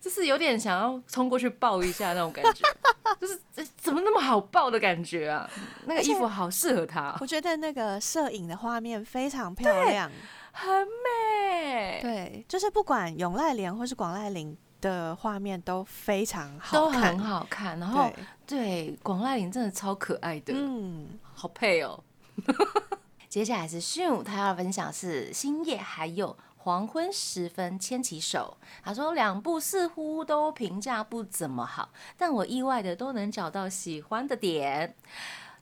[0.00, 2.68] 就是有点想要冲过去抱一下那种感觉，
[3.20, 5.48] 就是呃怎么那么好抱的感觉啊？
[5.86, 10.10] 那个衣服好适合他，我觉得那个摄影的画面非常漂亮。
[10.52, 17.78] 很美，对，就是不管永濑廉或是广濑铃的画面都非常好都，很好看。
[17.78, 18.10] 然后
[18.46, 22.02] 对，广濑铃真的超可爱的，嗯，好配哦。
[23.28, 28.56] 接下来是秀，他要分享是星夜还有黄昏时分牵起手。
[28.82, 34.94] 他说两部似乎都评价不怎么好，但我意外的都能找到喜欢的点。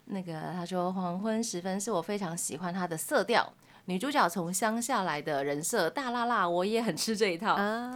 [0.07, 3.53] 那个他说黄昏时分是我非常喜欢它的色调，
[3.87, 7.55] 女主角从乡下来的人设大辣辣，我也很吃这一套。
[7.55, 7.93] 啊，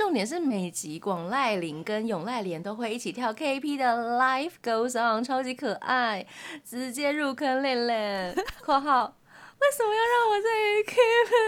[0.00, 6.26] 重点是每集广濑铃跟永濑莲都会一起跳 K-P 的 Life Goes On，超级可爱，
[6.64, 8.34] 直接入坑练练。
[8.64, 9.14] （括号
[9.60, 10.48] 为什么要让我在
[10.86, 10.96] K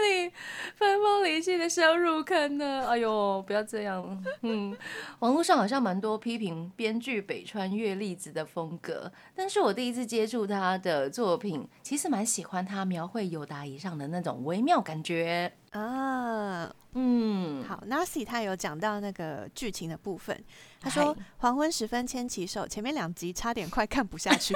[0.07, 0.33] 里
[0.75, 2.85] 分崩离析的时候入坑呢？
[2.87, 4.23] 哎呦，不要这样。
[4.41, 4.77] 嗯，
[5.19, 15.51] 网络上好像蛮多批评编剧北川月粒子的风格，但是我第一次接触他的作品，其实蛮喜欢他描绘友达以上的那种微妙感觉。
[15.71, 20.39] 啊，嗯，好，Nasi 他有讲到那个剧情的部分，
[20.79, 24.53] 他说嗨黄昏时分牵起手，前面两集差点快看不下去，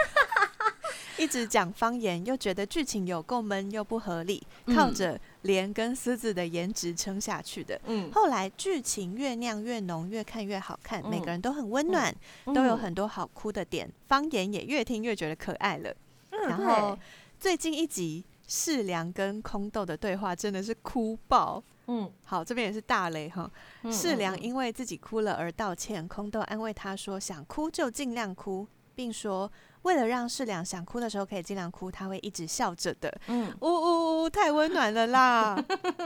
[1.18, 7.80] 一直讲方言，又觉得剧情有够闷又不合理，靠嗯着莲跟狮子的颜值撑下去的。
[7.86, 15.94] 嗯，后来剧情越酿越浓，越看越好看，每嗯个人都很温暖，都有很多好哭的点，方言也越听越觉得可爱了。
[16.32, 16.98] 嗯，然后
[17.40, 21.64] 最近一集世良跟空豆的对话真的是哭爆。
[21.90, 23.50] 嗯，好，这边也是大雷哈。
[23.84, 29.50] 嗯世良因为自己哭了而道歉，空豆安慰他说想哭就尽量哭，并说
[29.88, 33.10] 为了让世良想哭的时候可以尽量哭，他会一直笑着的。
[33.28, 35.64] 嗯呜呜呜，太温暖了啦！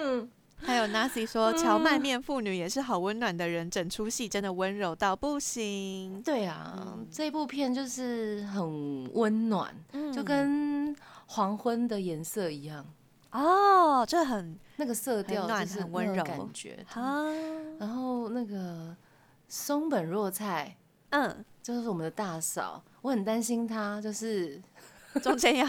[0.63, 6.21] 还有 Nasi 说，荞麦面妇女也是好温暖的人，整出戏真的温柔到不行。
[6.21, 9.73] 对啊，嗯这部片就是很温暖，
[10.13, 12.85] 就跟黄昏的颜色一样，
[13.31, 16.85] 哦，这很那个色调很暖就是很温柔感觉。
[16.93, 17.23] 啊，
[17.79, 18.95] 然后那个
[19.47, 20.77] 松本若菜
[21.09, 24.61] 嗯，就是我们的大嫂，我很担心他， 就是
[25.21, 25.67] 中间要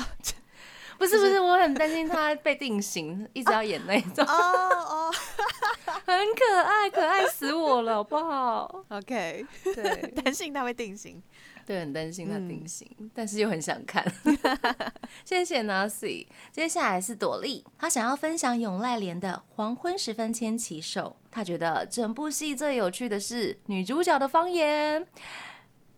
[0.98, 5.12] 不是不是，我很担心他被定型，一直要演那种，哦哦
[6.06, 11.22] 很可爱，可爱死我了，好不好？，OK，对担心他会定型。
[11.64, 14.04] 对，很担心她嗯定型，但是又很想看。
[15.24, 16.26] 谢谢 Nancy，。
[16.50, 25.06] 接下来是朵莉，她想要分享永濑廉的《黄昏时分牵起手》，她觉得整部戏最有趣的是女主角的方言。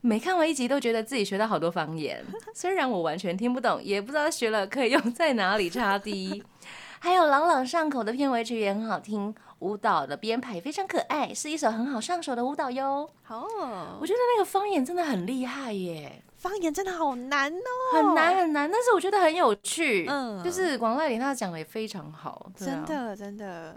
[0.07, 2.23] 每看完一集都觉得自己学到好多方言，
[2.55, 6.45] 虽然我完全听不懂，也不知道学了可以用在哪里插低。
[7.01, 13.09] 还有朗朗上口的片尾曲也很好听，舞蹈的编排也非常可爱，是一首很好上手的舞蹈哟。
[13.29, 16.23] 哦我觉得那个方言真的很厉害耶。
[16.37, 20.05] 方言真的好难哦，很难很难，但是我觉得很有趣。
[20.07, 23.75] 嗯就是广濑铃他讲的也非常好，啊真的真的。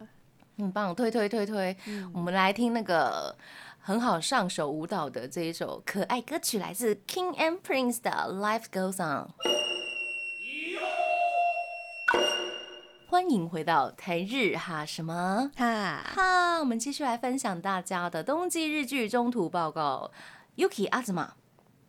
[0.57, 1.73] 很棒，推推推推。
[1.85, 3.33] 嗯我们来听那个
[3.88, 9.30] 很好上手舞蹈的这一首可爱歌曲，来自 King and Prince 的《Life Goes On》。
[13.08, 15.50] 欢迎回到台日哈什么？
[15.56, 20.12] 哈，哈，我们继续来分享大家的冬季日剧中途报告。
[20.58, 21.36] Yuki 阿兹玛，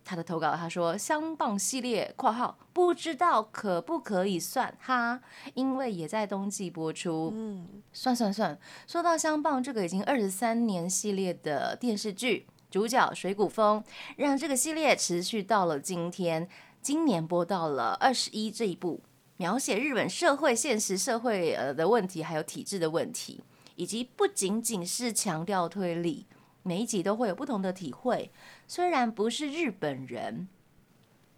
[0.08, 5.20] 他的投稿他说香棒系列（括号不知道可不可以算哈），
[5.52, 7.30] 因为也在冬季播出。
[7.34, 13.84] 嗯，算算算，说到香棒这个已经二十三年系列的电视剧，主角水谷丰
[14.16, 16.48] 让这个系列持续到了今天，
[16.80, 19.02] 今年播到了二十一这一部，
[19.36, 23.42] 描写日本社会现实社会呃的问题，还有体制的问题，
[23.76, 26.24] 以及不仅仅是强调推理，
[26.62, 28.30] 每一集都会有不同的体会。
[28.66, 30.48] 虽然不是日本人，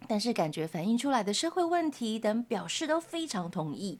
[0.07, 3.99] 但是感觉反映出来的社会问题等表示都非常同意。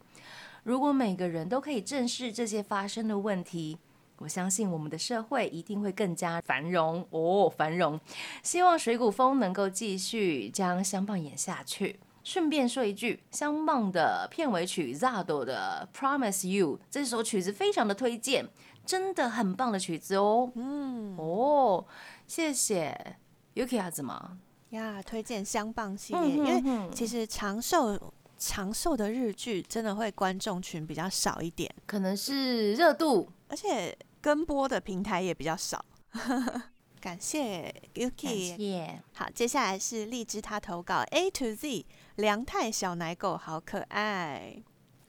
[0.63, 3.77] 如果每个人都可以正视这些发生的问题，
[4.17, 7.99] 我相信我们的社会一定会更加繁荣哦，繁荣。
[8.43, 11.99] 希望水谷风能够继续将香棒演下去。
[12.23, 18.47] 顺便说一句，香棒的片尾曲 Zado 的《Promise You》这首曲子非常的推荐，
[18.85, 20.51] 真的很棒的曲子哦。
[20.55, 21.85] 嗯哦，
[22.27, 23.17] 谢谢
[23.55, 24.37] Yuki 阿子嘛，
[24.69, 35.83] 呀，推荐香棒系列，嗯因为其实长寿长寿的日剧真的会观众群比较少一点，可能是热度而且跟播的平台也比较少。
[37.01, 38.55] 感谢 Yuki。
[38.55, 39.01] 谢。
[39.13, 44.61] 好，接下来是荔枝他投稿 A to Z 良太小奶狗好可爱。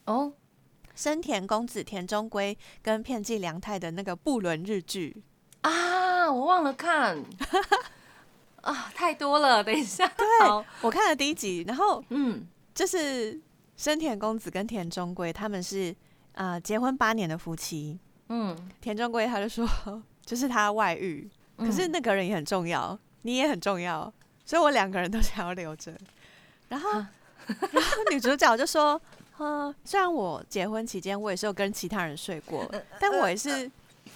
[0.06, 0.32] 哦，
[0.94, 5.22] 生田公子田中圭跟片寄良太的那个不伦日剧，
[5.62, 7.22] 啊，我忘了看。
[8.62, 10.06] 啊，太多了，等一下。
[10.06, 10.26] 对，
[10.82, 13.40] 我看了第一集，然后嗯，就是
[13.76, 15.94] 生田公子跟田中圭他们是
[16.34, 19.68] 呃结婚八年的夫妻，嗯，田中圭他就说
[20.24, 24.12] 就是他外遇，可是嗯那个人也很重要，你也很重要，
[24.46, 25.92] 所以我两个人都想要留着。
[26.68, 27.10] 然后，啊。
[27.72, 29.00] 然后女主角就说
[29.38, 33.70] ：“嗯，虽然我结婚期间我也是有跟其他人睡过，呃但我也是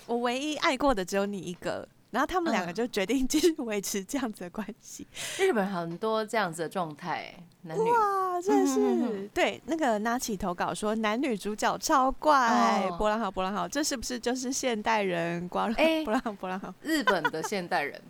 [0.07, 5.07] 我唯一爱过的只有你一个。”然后他们两个嗯就决定继续维持这样子的关系。
[5.39, 7.83] 日本很多这样子的状态，男女。
[7.83, 15.47] 哇，真的是、对那个拿起投稿说男女主角超怪，哦波浪号波浪号，这是不是就是现代人？
[15.49, 18.01] 波浪哎波浪号波浪号，日本的现代人，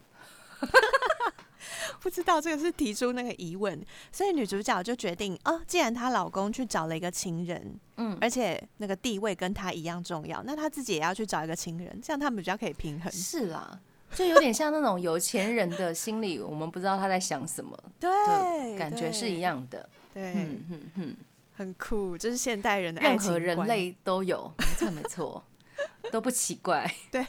[2.06, 13.10] 不知道这个是提出那个疑问，所以女主角就决定哦，既然她老公去找了一个情人，嗯，而且那个地位跟她一样重要，那她自己也要去找一个情人，这样他们比较可以平衡。
[13.10, 13.80] 是啦，
[14.14, 19.40] 就有点像那种有钱人的心理，我们不知道他在想什么，对，感觉是一。
[19.40, 19.88] 样的。
[20.14, 21.16] 对，嗯嗯嗯，
[21.56, 23.40] 很酷，这是现代人的爱任情观。
[23.40, 25.44] 何人类都有，没错没错，
[26.12, 26.88] 都不奇怪。
[27.10, 27.26] 对。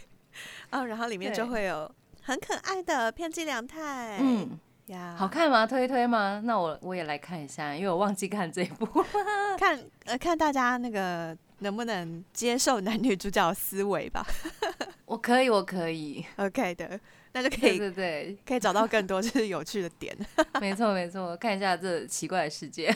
[0.69, 5.65] 哦，然后里面就会有很可爱的片寄良太，嗯，呀，好看吗？
[5.65, 6.41] 推推吗？
[6.43, 8.85] 那我我也来看一下，因为我忘记看这一部。
[9.57, 14.25] 看呃看大家那个能不能接受男女主角的思维吧。
[15.05, 16.99] 我可以，我可以，OK 的，
[17.33, 20.15] 那就可对以对对，可以找到更多就是有趣的点。
[20.59, 22.93] 没错没错，看一下这奇怪的世界。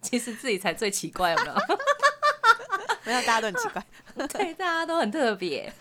[0.00, 1.54] 其实自己才最奇怪，有没有？
[3.04, 3.84] 没有，大家都很奇怪。
[4.28, 5.72] 对，大家都很特别。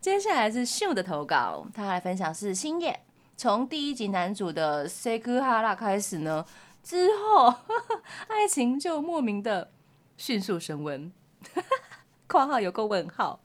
[0.00, 3.00] 接下来是秀的投稿，他来分享是星野。
[3.40, 6.44] 从第一集男主的 Seku Hara 开始呢，
[6.82, 7.54] 之后
[8.28, 9.70] 爱情就莫名的
[10.18, 11.10] 迅速升温。
[12.28, 13.40] （括号有个问号）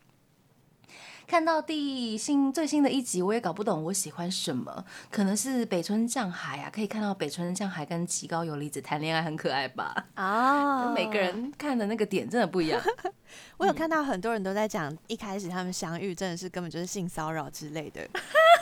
[1.25, 10.07] 看到第新最新的一集，我也搞不懂我喜欢什么，可能是北村匠海啊，可以看到北村匠海跟吉高由里子谈恋爱很可爱吧？
[10.15, 12.81] 啊每个，人看的那个点真的不一样。
[13.55, 18.05] 我有看到很多人都在讲，一开始他们相遇真的是根本就是性骚扰之类的。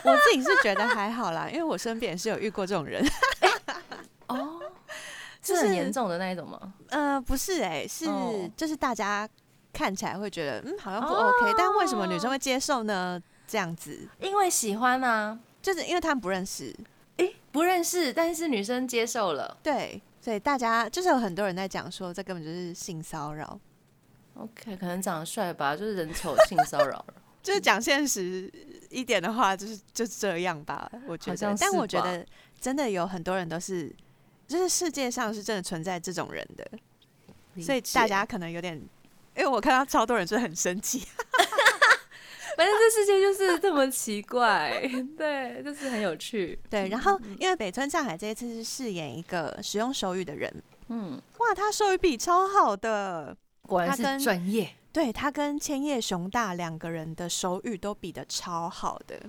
[0.03, 3.03] 我自己是觉得还好啦，因为我身边也是有遇过这种人。
[4.27, 4.59] 哦，
[5.41, 6.73] 就是很严重的那一种吗？
[6.89, 9.27] 呃，不是哎、是、哦就是大家
[9.71, 13.21] 看起来会觉得嗯好像不哦 OK，、但为什么女生会接受呢？
[13.45, 16.73] 这样子，因为喜欢啊，就是因为他们不认识，
[17.17, 19.57] 诶，不认识，但是女生接受了。
[19.61, 23.59] 对，所以大家就是有很多人在讲说，这根本就是性骚扰。
[24.35, 27.05] OK，可能长得帅吧，就是人丑性骚扰了。
[27.43, 28.49] 就是讲现实
[28.89, 31.55] 一点的话，就是就这样吧，我觉得。
[31.59, 32.25] 但我觉得
[32.61, 33.93] 真的有很多人都是，
[34.47, 36.65] 就是世界上是真的存在这种人的，
[37.61, 38.75] 所以大家可能有点，
[39.35, 40.99] 因为我看到超多人是很生气，
[42.55, 46.57] 反正这世界就是这么奇怪， 对，就是很有趣。
[46.69, 46.87] 对。
[46.87, 59.19] 然后因为北村上海这一次是饰演一个使用手语的人，嗯，哇，他手语比超好的，果然是专业对他跟千叶雄大两个人的手语都比的超好的，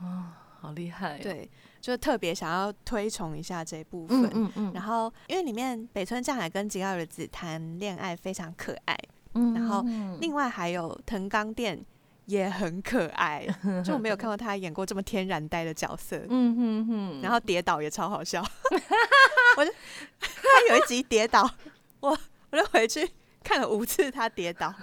[0.00, 0.24] 哦，
[0.60, 1.48] 好厉害、哦。，对，
[1.80, 4.24] 就特别想要推崇一下这部分。
[4.24, 8.98] 嗯嗯嗯，然后，因为里面北村匠海跟吉高由里子谈恋爱非常可爱，
[9.34, 11.80] 嗯然后嗯另外还有藤冈店
[12.26, 13.46] 也很可爱，
[13.84, 18.42] 就我没有看过他演过这么天然呆的角色，嗯哼哼，然后跌倒也超好笑，
[19.56, 19.70] 我就
[20.20, 21.48] 他有一集跌倒，
[22.00, 22.18] 我
[22.50, 23.08] 我就回去
[23.42, 24.74] 看了五次他跌倒，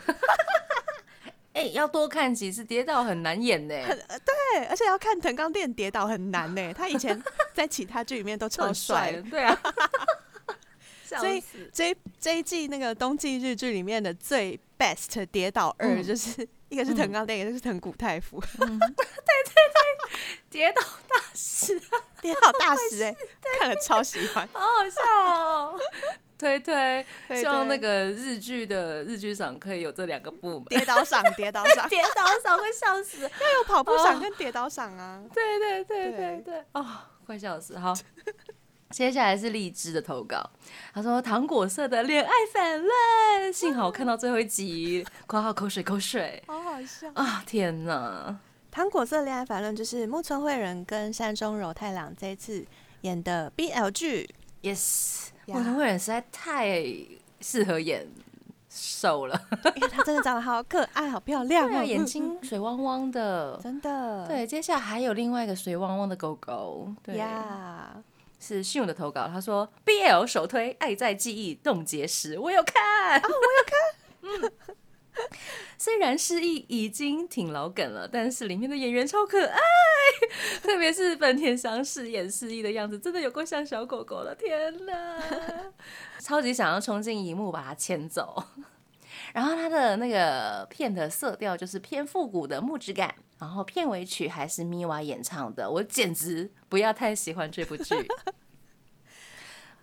[1.53, 3.75] 哎、要多看几次，跌倒很难演呢，
[4.25, 7.21] 对，而且要看藤冈店跌倒很难呢，他以前
[7.53, 9.59] 在其他剧里面都超很帅 帅，，对啊。
[11.19, 11.43] 所以
[11.73, 16.03] 这一这一季那个冬季日剧里面的最 best 跌倒二，嗯。
[16.03, 18.39] 就是、一个是藤冈店，一个是藤谷太辅，
[20.51, 21.81] 跌倒大师，
[22.21, 23.15] 跌倒大师哎、
[23.59, 24.47] 看了超喜欢。
[24.53, 25.79] 好好笑哦。
[26.39, 30.63] 推推，希望那对个日剧的日剧赏可以有这两个部门。
[30.69, 33.23] 跌倒赏， 跌倒赏，跌倒赏会笑死。
[33.23, 33.27] 要
[33.57, 35.21] 有跑步赏跟跌倒赏啊。
[35.35, 36.85] 对对对对对对，哦，
[37.25, 37.77] 快笑死！
[37.77, 37.93] 好，
[38.89, 40.49] 接下来是荔枝的投稿，
[40.93, 47.07] 他说糖果色的恋爱反乱，幸好我看到最后一集，括号口水口水好好笑！
[47.15, 47.43] 啊！
[47.45, 48.39] 天哪，
[48.71, 52.65] 糖果色恋爱反论就是木村惠人跟山中柔太郎这一次
[53.01, 54.29] 演的 BL 剧
[54.63, 55.57] ，Yes，呀。
[55.57, 56.83] 木村惠人实在太
[57.41, 58.07] 适合演
[58.69, 59.39] 瘦了，
[59.75, 63.59] 因为她真的长得好可爱，好漂亮哦，啊，眼睛水汪汪的。
[63.61, 67.95] 真的，对，接下来还有另外一个水汪汪的狗狗，对，呀，
[68.39, 74.51] 是信的投稿，他说 BL 首推《爱在记忆冻结时》，我有看，啊，我有看， 嗯。
[75.77, 79.57] 虽然失忆已经挺老梗了，但是里面的演员超可爱，
[80.61, 85.21] 特别是本田祥饰演失忆的样子，真的有够像小狗狗的，天哪！
[86.19, 88.43] 超级想要冲进荧幕把它牵走。
[89.33, 97.95] 然后它的那个片的色调就是偏复古的木质感，然后片尾曲还是咪娃演唱的，我简直不要太喜欢这部剧。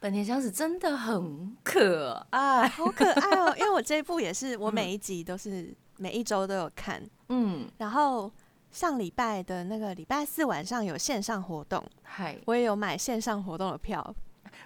[0.00, 3.54] 本田祥子真的很可爱，好可爱哦！
[3.58, 8.30] 因为我这一部也是，我每一集都是每一周都有看，嗯，然后
[8.70, 14.14] 上礼拜的那个礼拜四晚上有线上活动，嗨，我也有买线上活动的票，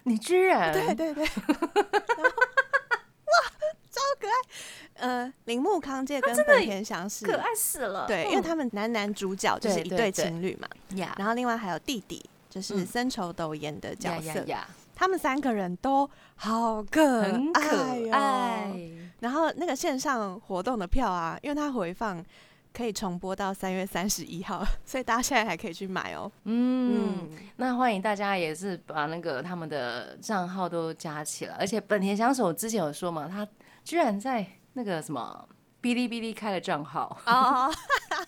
[0.02, 0.72] 你居然？
[0.72, 1.30] 对对对，哇，
[3.90, 4.32] 超可爱！
[4.94, 14.44] 呃，铃木康介跟本田祥子可爱死了，对，因为他们男男主角就是一对情侣嘛，呀，然后另外还有弟弟，就是森丑斗演的角色。
[15.00, 17.22] 他们三个人都好可
[18.12, 18.70] 爱，
[19.20, 22.22] 然后那个线上活动的票啊，因为它回放
[22.70, 26.30] 可以重播到三月三十一号， 所以大家现在还可以去买哦。
[26.44, 33.48] 嗯，那欢迎大家也是把那个他们的账号都加起来，而且本田香手之前有说嘛，他
[33.82, 35.48] 居然在那个什么
[35.80, 37.18] 哔哩哔哩开了账号。
[37.24, 37.72] 哦，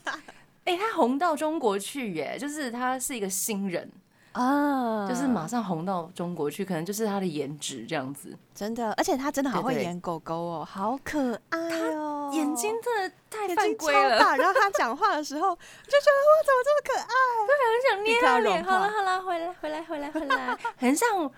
[0.65, 3.93] 哎，他红到中国去耶，就是他是一个新人。
[4.33, 11.59] 啊，就是马上红到中国去，可能就是他的颜值这样子，真的，而且他真的好会演狗狗哦，好可爱
[11.95, 17.15] 哦，眼睛真的太犯规了，然后他讲话的时候就觉得哇，怎么这么可爱，
[17.47, 18.65] 对，很想捏他脸。
[18.65, 21.31] 好了好了，回来回来回来回来，很像。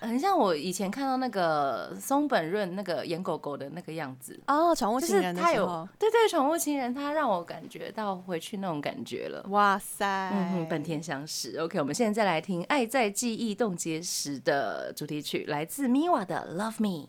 [0.00, 9.44] 很像我以前看到那个松本润那个演狗狗的那个样子哦，宠物情人的时候，对对，宠物情人，他让我感觉到回去那种感觉了。
[9.48, 11.56] 哇塞，嗯本田相识。
[11.58, 17.08] OK，我们现在再来听《爱在记忆冻结时》的主题曲，来自 Miwa 的《Love Me》。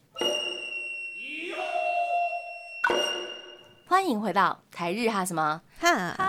[3.88, 6.27] 欢迎回到台日哈什么哈。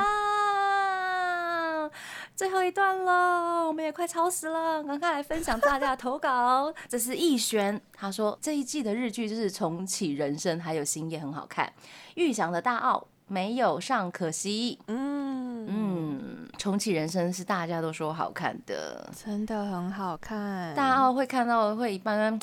[2.38, 6.72] 最后一段了，我们也快超时了，赶快来分享大家的投稿。
[6.88, 11.72] 这是逸轩，他说这一季的日剧就是重启人生，还有星夜很好看。
[12.14, 14.78] 玉祥的大奥没有上，可惜。
[14.86, 20.72] 嗯嗯，重启人生是大家都说好看的，真的很好看。
[20.76, 22.38] 大奥会看到会一般，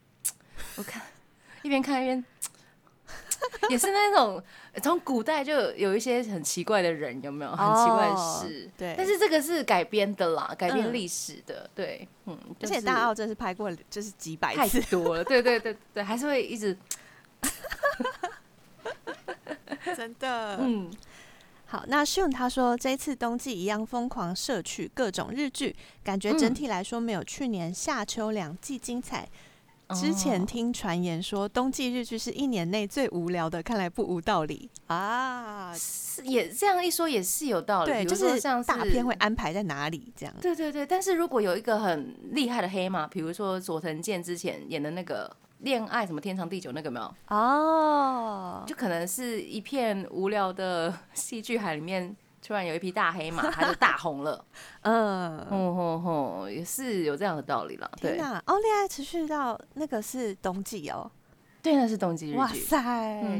[0.76, 1.02] 我看
[1.60, 2.24] 一边看一边。
[3.70, 4.42] 也是那种
[4.82, 8.70] 从古代就有一些很奇怪的人，有没有很奇怪的事？
[8.76, 11.68] 对，但是这个是改编的啦，改编历史的。
[11.74, 15.24] 对，嗯，而且大澳真是拍过就是几百次，太多了。
[15.24, 16.76] 对对对对，还是会一直，
[19.96, 20.58] 真的。
[20.60, 20.90] 嗯，
[21.66, 25.74] 好，那 Shun 他说这次冬季一样疯狂摄取各种日剧，
[26.04, 29.28] 感觉整体来说没有去年夏秋两季精彩。
[29.94, 35.72] 之前听传言说冬季日剧是一年内最无聊的，看来不无道理啊。
[35.74, 40.34] 是也这样一说也是有道理，对，就是像大片会安排在哪里这样。
[40.40, 47.14] 对对对，但是如果有一个很厉害的黑马，比如说佐藤健之前演的那个恋爱什么天长地久那个没有？
[47.28, 52.16] 哦，就可能是一片无聊的 戏剧海里面。
[52.46, 54.44] 突然有一匹大黑马，它就大红了。
[54.82, 57.90] 嗯，吼吼吼，也是有这样的道理了。
[58.00, 61.10] 对啊，哦，恋爱持续到那个是冬季哦。
[61.60, 62.38] 对，那是冬季日剧。
[62.38, 62.80] 哇塞，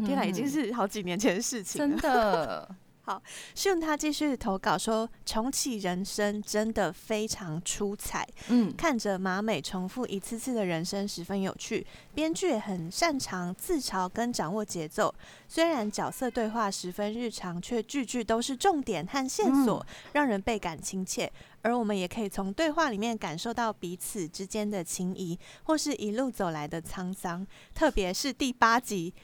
[0.05, 1.89] 天哪，已经是好几年前的事情了。
[1.89, 2.69] 真的。
[3.07, 3.23] 好，
[3.55, 8.27] 是用他继续投稿说，重启人生真的非常出彩。
[8.49, 11.87] 嗯，看着马美重复一次次的人生，十分有趣。
[12.17, 15.15] 编剧很擅长自嘲跟掌握节奏，
[15.47, 21.33] 虽然角色对话十分日常，却句句都是重点和线索，让人倍感亲切。
[21.63, 27.47] 而我们也可以从对话里面感受到彼此之间的情谊，或是一路走来的沧桑。
[27.73, 29.15] 特别是第八集。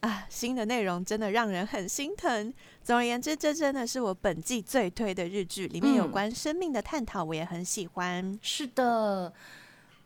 [0.00, 2.52] 啊，新的内容真的让人很心疼。
[2.82, 8.38] 总而言之，这真的是我本季最推的日剧，里面有关生命的探讨，我也很喜欢。
[8.40, 9.32] 是的，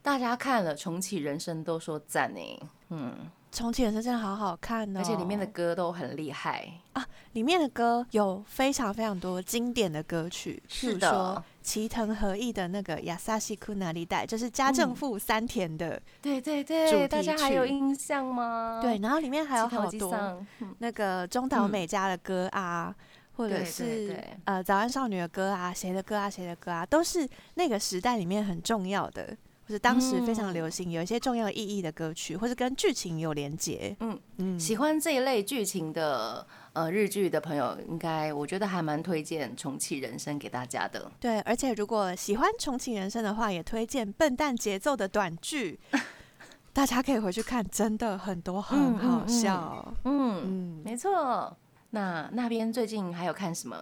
[0.01, 2.41] 大家看了《重启人生》都说赞呢。
[2.89, 3.31] 嗯。
[3.53, 7.07] 重启人生真的好好看哦，而且里面的歌都很厉害啊！
[7.35, 18.81] 里面的歌有非常非常多经典的歌曲，是的，齐藤和义的那个《亚萨西库纳里代》，就是家政妇三田的，对对对，大家还有印象吗？
[18.81, 20.43] 对，然后里面还有好多
[20.79, 22.95] 那个中岛美嘉的歌啊，
[23.37, 29.37] 或者是呃早安少女的歌啊，谁的歌啊，谁的歌啊，都是那个时代里面很重要的。
[29.67, 33.97] 或者当时非常流行、有一些重要意义的歌曲，或是跟剧情有连结。
[34.01, 41.11] 嗯嗯，喜欢这一类剧情的呃日剧的朋友，应该我觉得还蛮推荐《重启人生》给大家的。
[41.21, 45.79] 对，而且如果喜欢重启人生的话，也推荐笨蛋节奏的短剧，
[46.73, 49.95] 大家可以回去看，真的很多很好嗯笑。
[50.05, 51.57] 嗯，嗯，没错。
[51.91, 53.77] 那那边最近还有看什么？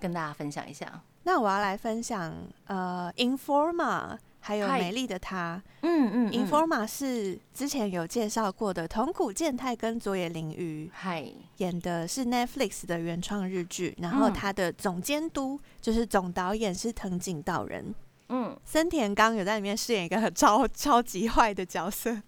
[0.00, 1.00] 跟大家分享一下。
[1.22, 2.34] 那我要来分享
[2.66, 5.62] 呃，Informa，还有美丽的她。
[5.80, 11.26] 嗯嗯 Informa 是之前有介绍过的桐谷健太跟佐野绫鱼嗨，
[11.56, 17.94] 演的是 Netflix 的原创日剧，然后嗯他的总监督就是总导演是藤井道人，
[18.28, 22.20] 嗯，森田刚有在里面饰演一个很超超级坏的角色，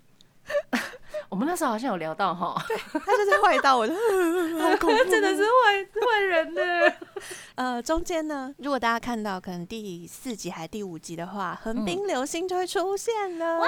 [1.29, 3.93] 我们那时候好像有聊到哈，他就是坏到我就
[4.61, 6.62] 好恐怖，真的是坏坏人呢。
[7.57, 13.59] 呃，中间呢，如果大家看到可能第四集还第五集的话，横滨流星就会出现了。
[13.59, 13.66] 哇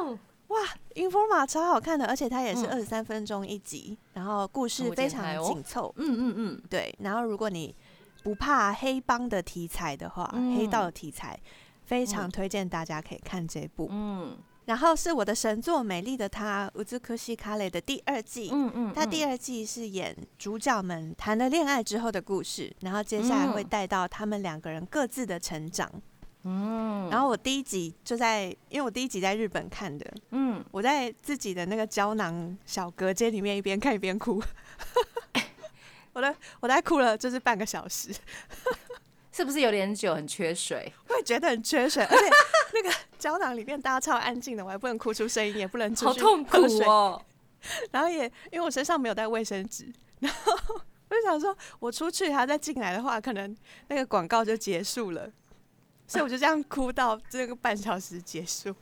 [0.00, 0.60] 哦哇
[0.94, 5.92] ，Informa 超好看的，而且它也是嗯二十三分钟一集，然后故事非常紧凑。
[5.96, 7.74] 嗯嗯嗯，对，然后如果你
[8.22, 11.38] 不怕黑帮的题材的话，嗯黑道的题材，
[11.86, 13.88] 非常嗯推荐大家可以看这部。
[13.90, 14.36] 嗯
[14.66, 18.50] 然后是我的神作《美丽的她》乌兹科西卡雷的第二季。
[18.52, 23.68] 嗯嗯，它第二季是演主角们谈了恋爱之后的故事，然后接下来会嗯。
[23.68, 25.90] 带到他们两个人各自的成长。
[26.46, 34.42] 嗯，然后我第一集就在，因为我第一集在日本看的，嗯，我在自己的那个胶囊小隔间里面一边看一边哭，
[36.12, 38.14] 我的我在哭了就是半个小时，
[39.34, 40.92] 是不是有点久，很缺水？
[41.10, 42.24] 我也觉得很缺水，而且
[42.72, 47.20] 那个胶囊里面大家超安静的，我还不能哭出声音，也不能出去好痛苦哦。
[47.90, 50.52] 然后也因为我身上没有带卫生纸，然后
[51.08, 53.56] 我就想说，我出去还要再进来的话，可能
[53.88, 55.28] 那个广告就结束了，
[56.06, 58.72] 所以我就这样哭到这个半小时结束。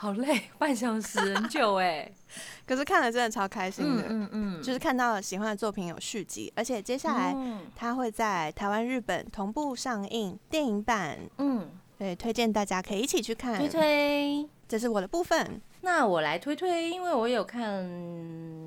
[0.00, 2.08] 好累， 半小时很久哎。
[2.64, 11.68] 可是看了真的超开心的，嗯嗯就是看到喜欢的作品有续集，而且接下来嗯它会在台湾、日本同步上映电影版，嗯，
[11.98, 13.58] 对，推荐大家可以一起去看。
[13.58, 14.48] 推推。
[14.68, 15.60] 这是我的部分。
[15.80, 17.82] 那我来推推，因为我有看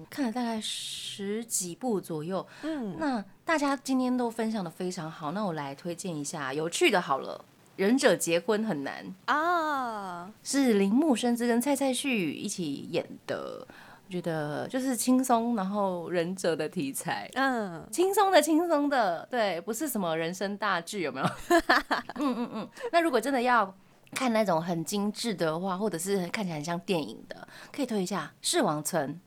[0.09, 2.45] 看了大概十几部左右。
[2.63, 7.45] 嗯，那大家今天都分享的非常好，那我来推荐一下有趣的好了。
[7.81, 13.65] 忍者结婚很难，啊，是铃木伸之跟蔡蔡旭一起演的，
[14.05, 21.25] 我觉得就是轻松，然后忍者的题材，嗯，轻松的轻松的，对，不是什么人生大剧，有没有？
[22.21, 22.69] 嗯嗯嗯。
[22.91, 23.75] 那如果真的要
[24.13, 29.19] 看那种很精致的话，或者是看起来很像电影的，可以推一下《世王村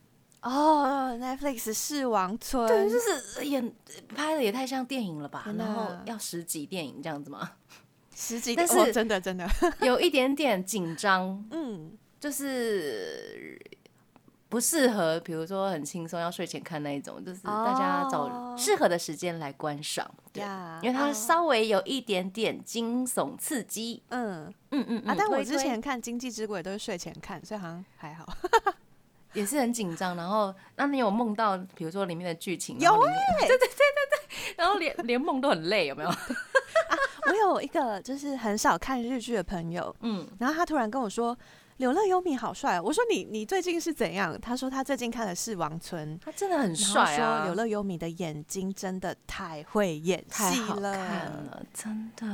[0.43, 3.73] 哦，Netflix 世王村，》，对，就是演
[4.15, 5.43] 拍的也太像电影了吧？
[5.57, 7.51] 然后要十集电影这样子吗？
[8.15, 9.47] 十几个，但是哦真的真的，
[9.85, 13.59] 有一点点紧张，嗯，就是
[14.47, 20.09] 不适合，比如说很轻松要睡前看那一种，就是大家找哦适合的时间来观赏。
[20.31, 24.01] 对，呀因为它哦稍微有一点点惊悚刺激。
[24.09, 28.25] 嗯嗯嗯嗯啊，但我之前看《经济之鬼》都是睡前看，所以好像还好。
[29.33, 36.09] 也是很紧张，然后那你有梦到，比如说里面的剧情，有然后里面 对对对对对，然后连连梦都很累，有没有？
[37.27, 41.37] 我有一个就是很少看日剧的朋友，嗯，然后他突然跟我说。
[41.79, 44.39] 柳乐优米好帅哦，我说你你最近是怎样？
[44.39, 52.25] 他说他最近看的是《王村》，他真的很帅啊，说柳乐优米的眼睛真的太会演戏了，了，真的，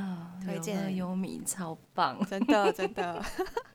[0.46, 2.24] 推荐柳乐优米超棒。
[2.30, 3.20] 真的真的。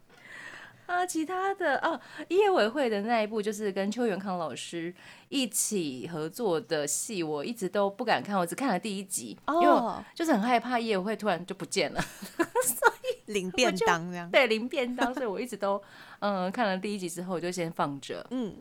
[0.87, 4.95] 啊，其他的哦，业委会的那一部就是跟邱元康老师
[5.29, 12.01] 一起合作的戏，我一直都不敢看，我只看了第一集，因为就是很害怕业委会突然就不见了，
[12.65, 14.31] 所以领便当这样。
[14.31, 15.83] 对，零便当，所以我一直都
[16.21, 18.55] 嗯看了第一集之后我就先放着，嗯，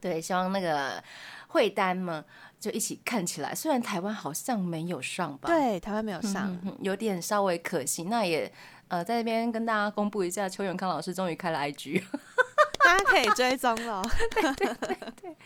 [0.00, 1.02] 对，希望那个
[1.48, 2.24] 会单嘛
[2.58, 6.58] 就一起看起来，虽然台湾好像没有上吧，对，台湾没有上。
[6.64, 8.50] 嗯，有点稍微可惜，那也。
[8.88, 12.02] 呃，在这边跟大家公布一下，邱永康老师终于开了 IG，
[12.84, 14.02] 大家可以追踪了
[14.34, 14.74] 对对
[15.20, 15.36] 对。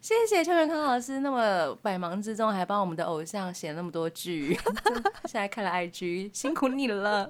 [0.00, 4.58] 谢谢邱永康老师，那么百忙之中还帮我们的偶像写那么多剧，
[5.24, 7.28] 现在开了 IG，辛苦你了。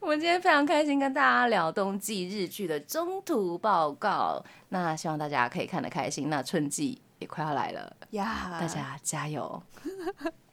[0.00, 6.30] 我们今天非常开心跟大家聊冬季日剧的中途报告，那希望大家可以看得开心。
[6.30, 9.62] 那春季也快要来了，呀，大家加油！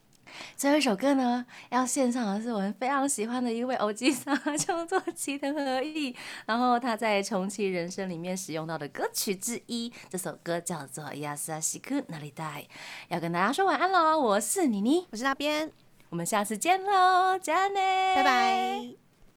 [0.56, 6.16] 最后一首歌呢，要献上的是我们非常喜欢的一位欧吉桑，叫做齐藤和义。
[6.46, 12.66] 然后他在《重启人生》里面使用到的歌曲之一，这首歌叫做《亚萨西库那里带》。
[13.10, 15.72] 要跟大家说晚安喽，我是妮妮，我是那边，
[16.10, 19.11] 我们下次见喽，加内，拜拜。